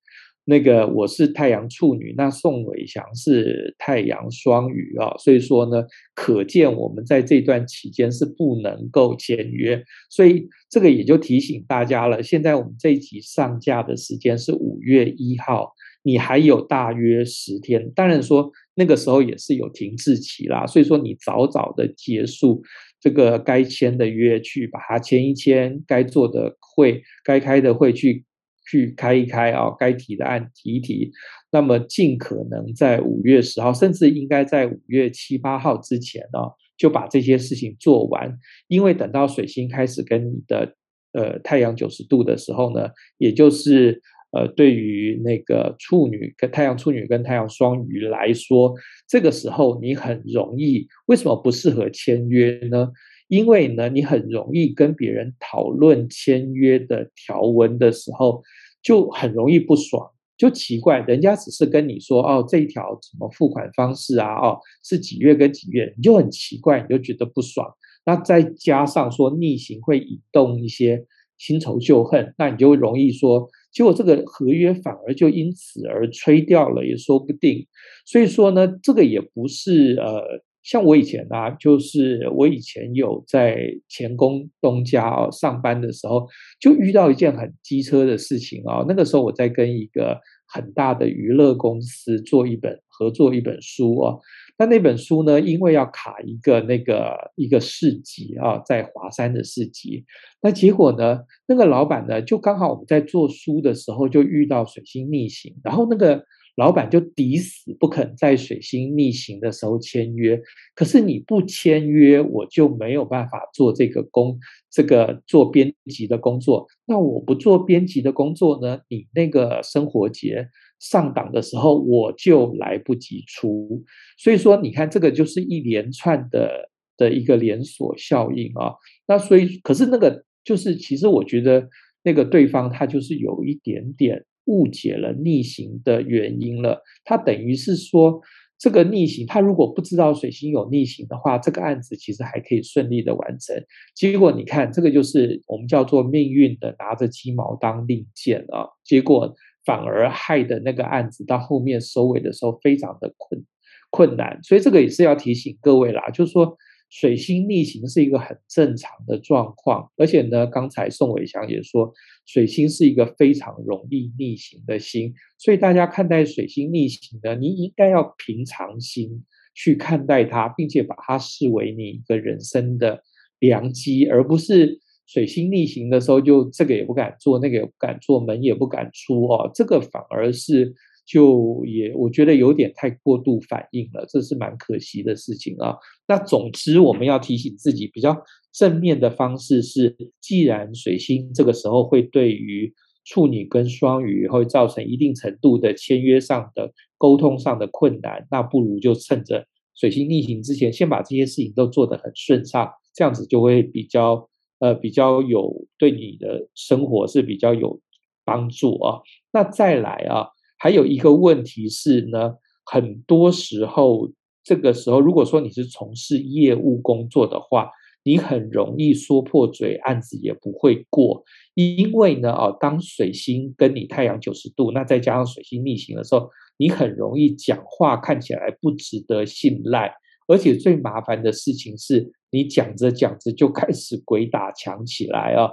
[0.46, 5.84] 那个我是太阳处女，那宋伟祥是太阳双鱼啊，所以说呢，
[6.14, 12.22] 可见我们在这段期间是不能够签约，所以这个也就提醒大家了。
[12.22, 15.72] 现在我们这一集上架的时间是五月一号，
[16.02, 22.62] 你还有大约十天，当然说那个时候也是有停滞期啦，所以说你早早的结束
[22.98, 28.24] 这个该签的约，去把它签一签，该做的会，该开的会去。
[28.70, 31.10] 去开一开啊，该提的案提一提，
[31.50, 36.38] 那么尽可能在五月十号，甚至应该在五月七八号之前呢，
[36.78, 38.38] 就把这些事情做完。
[38.68, 40.72] 因为等到水星开始跟你的
[41.14, 44.00] 呃太阳九十度的时候呢，也就是
[44.30, 48.72] 呃对于那个处女跟太阳处女跟太阳双鱼来说，
[49.08, 52.88] 这个时候你很容易，为什么不适合签约呢？
[53.30, 58.42] 因为呢，你很容易跟别人讨论签约的条文的时候，
[58.82, 67.72] 就很容易不爽，就奇怪，人家只是跟你说哦，这一条什么付款方式啊，哦，是几月跟几月，你就很奇怪，你就觉得不爽。
[68.04, 71.06] 那再加上说逆行会引动一些
[71.38, 77.64] 新仇旧恨，那你就容易说，结果这个合约反而就因此而吹掉了，也说不定。
[78.04, 80.42] 所以说呢，这个也不是呃。
[80.62, 83.58] 像我以前啊，就是我以前有在
[83.88, 86.26] 前工东家哦上班的时候，
[86.60, 88.84] 就遇到一件很机车的事情啊。
[88.86, 94.20] 那个时候我在跟一个很大的娱乐公司做一本合作一本书哦。
[94.58, 100.04] 那那本书呢，因为要卡一个那个一个市集啊，在华山的市集。
[100.42, 106.22] 那结果呢，那个老板呢，就刚好我们在做书的时候就遇到水星逆行，然后那个。
[106.56, 110.40] 老板就抵死不肯在水星逆行的时候签约，
[110.74, 114.38] 可是你不签约，我就没有办法做这个工，
[114.70, 116.66] 这个做编辑的工作。
[116.86, 118.80] 那我不做编辑的工作呢？
[118.88, 120.48] 你那个生活节
[120.78, 123.82] 上档的时候，我就来不及出。
[124.18, 128.74] 所以说，你看这个就是一连串的的一个连锁效应啊。
[129.06, 131.68] 那所以，可是那个就是，其实我觉得
[132.02, 134.24] 那个对方他就是有一点点。
[134.50, 138.20] 误解了逆行的原因了，他等于是说，
[138.58, 143.56] 这个逆行，他如果不知道水星有逆行的话，这个案子其实还可以顺利的完成。
[143.94, 149.32] 结果你看，这个就是我们叫做命运的拿着鸡毛当令箭啊，结果
[149.64, 153.44] 反而害的那个案子到后面收尾的时候非常的困
[153.90, 154.40] 困难。
[154.42, 156.58] 所以这个也是要提醒各位啦，就是说。
[156.90, 161.92] 水星逆行是一个很正常的状况，而且呢，刚才宋伟祥也说，
[162.26, 173.02] 水星是一个非常容易逆行的星，所以大家看待水星逆行呢，你应该要平常心去看待它，并且把它视为你一个人生的
[173.38, 180.74] 良机，而不是水星逆行的时候就这个也不敢做，那个也不敢做，门也不敢出哦，这个反而是。
[181.10, 185.74] 就也我觉得有点太过度反应了，这是蛮可惜的事情啊。
[186.06, 188.16] 那总之我们要提醒自己，比较
[188.52, 192.72] 正面的方式是，既然水星这个时候会对于
[193.04, 204.28] 处女跟双鱼会造成一定程度的签约上的沟通上的困难，那不如就趁着水星逆行之前，先把这些事情都做得很顺畅，这样子就会比较
[204.60, 207.80] 呃比较有对你的生活是比较有
[208.24, 209.00] 帮助啊。
[209.32, 210.28] 那再来啊。
[210.60, 212.34] 还有一个问题是呢，
[212.64, 214.12] 很多时候
[214.44, 217.70] 这个时候，如果说你是从事业务工作的话，
[218.02, 221.24] 你很容易说破嘴，案子也不会过。
[221.54, 229.94] 因为呢，哦，当水星跟你太阳九十度，那再加上水星逆行的时候，你很容易讲话看起来不值得信赖，
[230.28, 235.50] 而且最麻烦的事情是你讲着讲着就开始鬼打墙起来啊。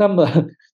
[0.00, 0.24] 那么，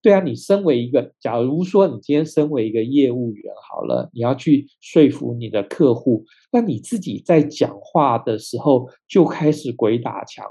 [0.00, 10.46] 对啊，你身为一个，假如说你今天身为一个业务员好了，你要去说服你的客户，那你自己在讲话的时候就开始鬼打墙，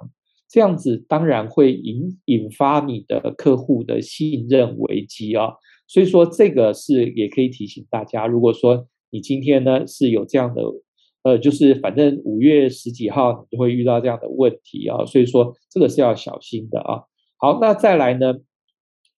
[0.50, 5.54] 这样子当然会引引发你的客户的信任危机啊。
[5.88, 10.62] 所以说，这个是也可以提醒大家，如果说你今天呢是有这样的，
[11.24, 17.04] 呃，就是反正五月十几号你就会遇到这样的问题啊，所以说这个是要小心的啊。
[17.38, 18.34] 好，那再来呢？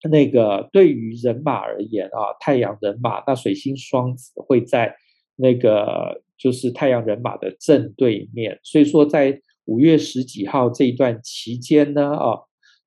[0.09, 4.95] 那个对于人马而言啊，太阳人马，那水星双子会在
[5.35, 12.37] 那个就是太阳人马的正对面，所以说在五月十几号这一段期间呢，啊，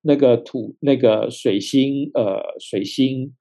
[0.03, 3.35] 那个土那个水星呃水星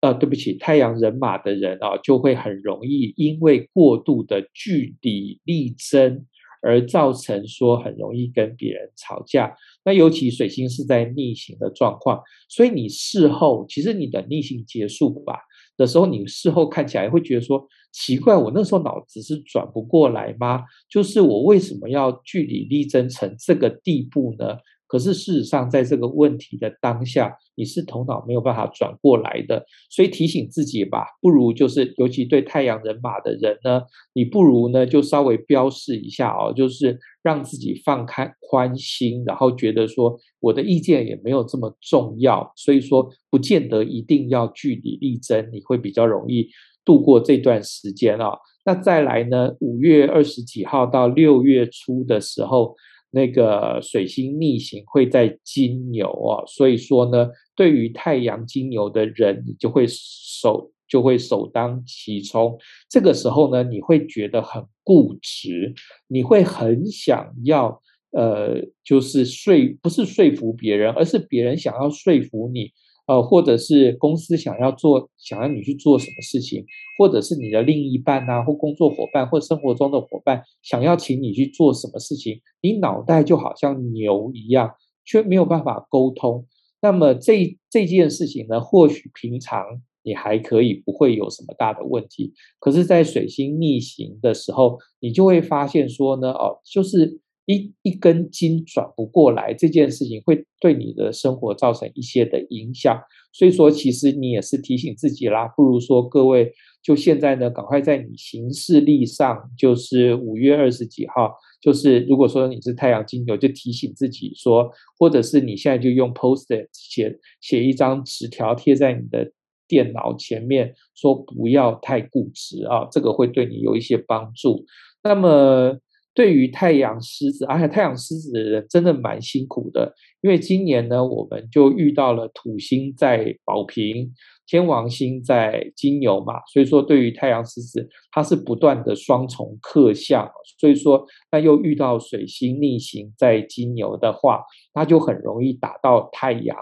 [0.00, 6.26] 呃对不起，太阳人马的人啊，就会很容易因为过度的据理力争。
[6.62, 9.54] 而造成说很容易跟别人吵架，
[9.84, 15.38] 那尤其水星是在逆行的状况，所以你事后其实你的逆行结束吧
[15.76, 20.64] 的时候，你事后看起来会觉得说奇怪，我那时候脑子是转不过来吗？
[20.90, 24.56] 就是我为什么要据理力争成这个地步呢？
[24.88, 33.82] 可是事实上，在这个问题的当下，你是头脑没有办法转过来的，所以提醒自己吧，不如就是，尤其对太阳人马的人呢，
[34.14, 46.48] 你不如呢就稍微标示一下哦，就是让自己放开宽心，然后觉得说我的意见也没有这么重要，所以说不见得一定要据理力争，你会比较容易
[46.84, 48.38] 度过这段时间啊。
[48.64, 52.76] 那再来呢，五月二十几号到六月初的时候。
[53.10, 62.58] 那个水星逆行会在金牛啊，所以说呢，对于太阳金牛的人，你就会首就会首当其冲。
[62.88, 65.74] 这个时候呢，你会觉得很固执，
[66.08, 67.80] 你会很想要
[68.12, 72.70] 呃，就是说不是说服别人，而是别人想要说服你。
[73.06, 76.64] 呃，或者是公司想要做，想要你去做什么事情，
[76.98, 84.74] 或者是你的另一半啊，或工作伙伴，或生活中的伙伴，想要请你去做什么事情，你脑袋就好像牛一样，
[85.04, 86.46] 却没有办法沟通。
[86.82, 89.64] 那么这这件事情呢，或许平常
[90.02, 92.32] 你还可以不会有什么大的问题。
[92.60, 103.00] 可是，在水星逆行的时候，你就会发现说呢，哦，就是一一根筋转不过来，这件事情会对你的生活造成一些的影响。
[103.32, 106.52] 所以说，其实你也是提醒自己啦，不如说各位
[106.82, 114.68] 就现在呢，赶快在你行事历上，就是五月二十几号，就是如果说你是太阳金牛，就提醒自己说，
[114.98, 119.30] 或者是你现在就用 Post-it 写写一张纸条贴在你的
[119.68, 124.64] 电脑前面，说不要太固执啊，这个会对你有一些帮助。
[125.04, 125.78] 那么。
[126.16, 134.10] 对于太阳狮子，而且太阳狮子的人真的蛮辛苦的，因为今年呢，我们就遇到了土星在宝瓶，
[134.46, 140.26] 天王星在金牛嘛，所以说对于太阳狮子，它是不断的双重克相，
[140.58, 144.42] 所以说那又遇到水星逆行在金牛的话，
[144.74, 146.56] 那就很容易打到太阳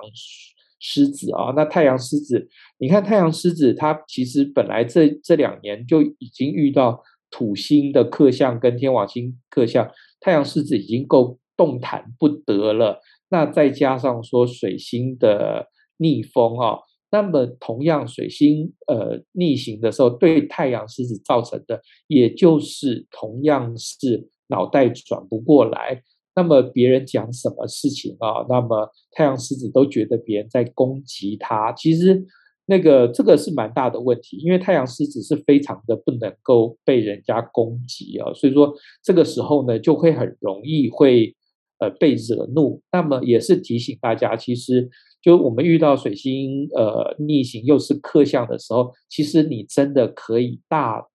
[0.81, 1.53] 狮子啊。
[1.55, 2.49] 那太阳狮子，
[2.79, 7.01] 你看太阳狮子，它其实本来这这两年就已经遇到。
[7.37, 9.91] 土星的克相跟天王星克相，
[10.21, 13.01] 太阳狮子已经够动弹不得了。
[13.29, 15.67] 那再加上说水星的
[15.97, 16.79] 逆风啊，
[17.11, 26.05] 那么同样水星呃逆行的时候，对太阳狮子造成的，也就是同样是脑袋转不过来。
[26.37, 31.73] 那么别人讲什么事情啊，那么太阳狮子都觉得别人在攻击他。
[31.73, 32.25] 其实。
[32.67, 41.37] 那个这个是蛮大的问题，因为太阳狮子是非常的不能够被人家攻击啊，所以说这个时候呢就会很容易会
[41.79, 42.81] 呃被惹怒。
[42.91, 44.89] 那么也是提醒大家，其实
[45.21, 51.07] 就我们遇到水星呃逆行又是克相的时候，其实你真的可以大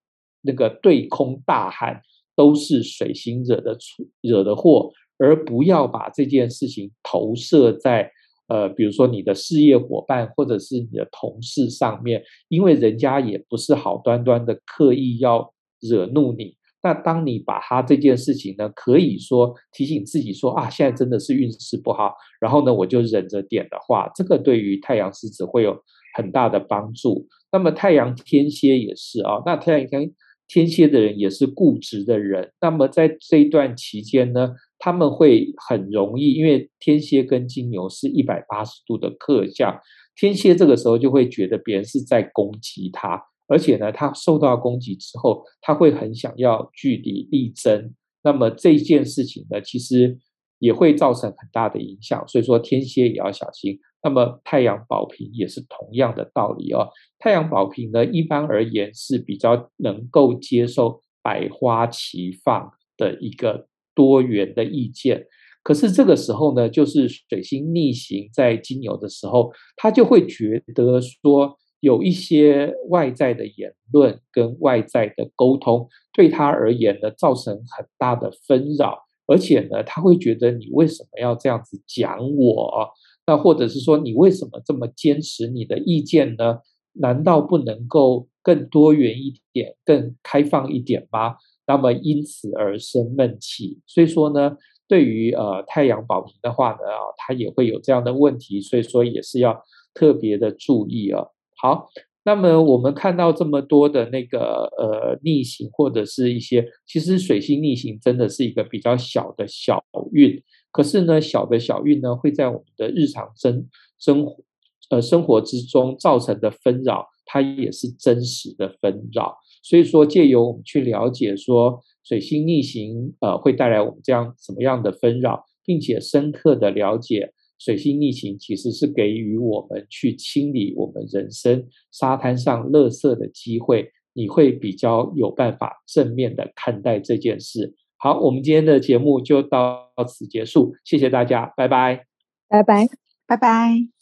[0.43, 1.99] 那个对空大喊，
[2.35, 8.11] 都是水星惹的出惹的祸，而不要把这件事情投射在。
[8.49, 16.57] 呃，比如说你的事业伙伴或者是你的同事上面，因为人家也不是好端端的刻意要惹怒你。
[16.81, 25.77] 那当你把他这件事情呢，可以说提醒自己说啊，现在真的是运势不好，然后呢，我就忍着点的话，这个对于太阳狮子会有
[26.15, 27.27] 很大的帮助。
[27.51, 30.11] 那么太阳天蝎也是啊，那太阳天
[30.47, 32.51] 天蝎的人也是固执的人。
[32.61, 39.77] 那么在这一段期间呢，他们会很容易，因为天蝎跟金牛是一百八十度的克相，
[40.15, 47.93] 天蝎这个时候就会觉得别人是在攻击他，而且呢，他受到攻击之后，他会很想要据理力争。
[48.23, 50.17] 那么这件事情呢，其实
[50.59, 53.77] 也会造成很大的影响，所以说天蝎也要小心。
[54.01, 56.87] 那么太阳宝瓶也是同样的道理哦。
[57.17, 63.67] 太阳宝瓶呢，一般而言是比较能够接受百花齐放的一个。
[63.95, 65.25] 多元的意见，
[65.63, 82.89] 可是这个时候呢，就是水星逆行在金牛的时候，他就会觉得说，有一些外在的言论跟外在的沟通，对他而言呢，造成很大的纷扰，而且呢，他会觉得你为什么要这样子讲我？
[83.27, 86.59] 那或者是说，你为什么这么坚持你的意见呢？
[86.93, 91.35] 难道不能够更多元一点、更开放一点吗？
[91.69, 99.55] 那么因此而生闷气，所以说呢，对于呃太阳宝瓶的话呢啊，它也会有这样的问题，所以说也是要
[99.93, 101.23] 特别的注意啊。
[101.61, 101.87] 好，
[102.23, 109.79] 那么我们看到这么多的那个呃逆行或者是一些，其实水星逆行真的是一个比较小的小
[110.11, 110.41] 运，
[110.71, 113.69] 可是呢，小的小运呢会在我们的日常生
[113.99, 114.43] 生活
[114.89, 119.37] 呃生活之中造成的纷扰，它也是真实的纷扰。
[119.61, 137.75] 所以说，借由我们去了解说水星逆行，呃，会带来我们这样什么样的纷扰，并且深刻的了解水星逆行其实是给予我们去清理我们人生沙滩上垃圾的机会，你会比较有办法正面的看待这件事。
[137.97, 142.05] 好，我们今天的节目就到此结束，谢谢大家，拜拜，
[142.47, 142.87] 拜拜，
[143.27, 143.98] 拜拜。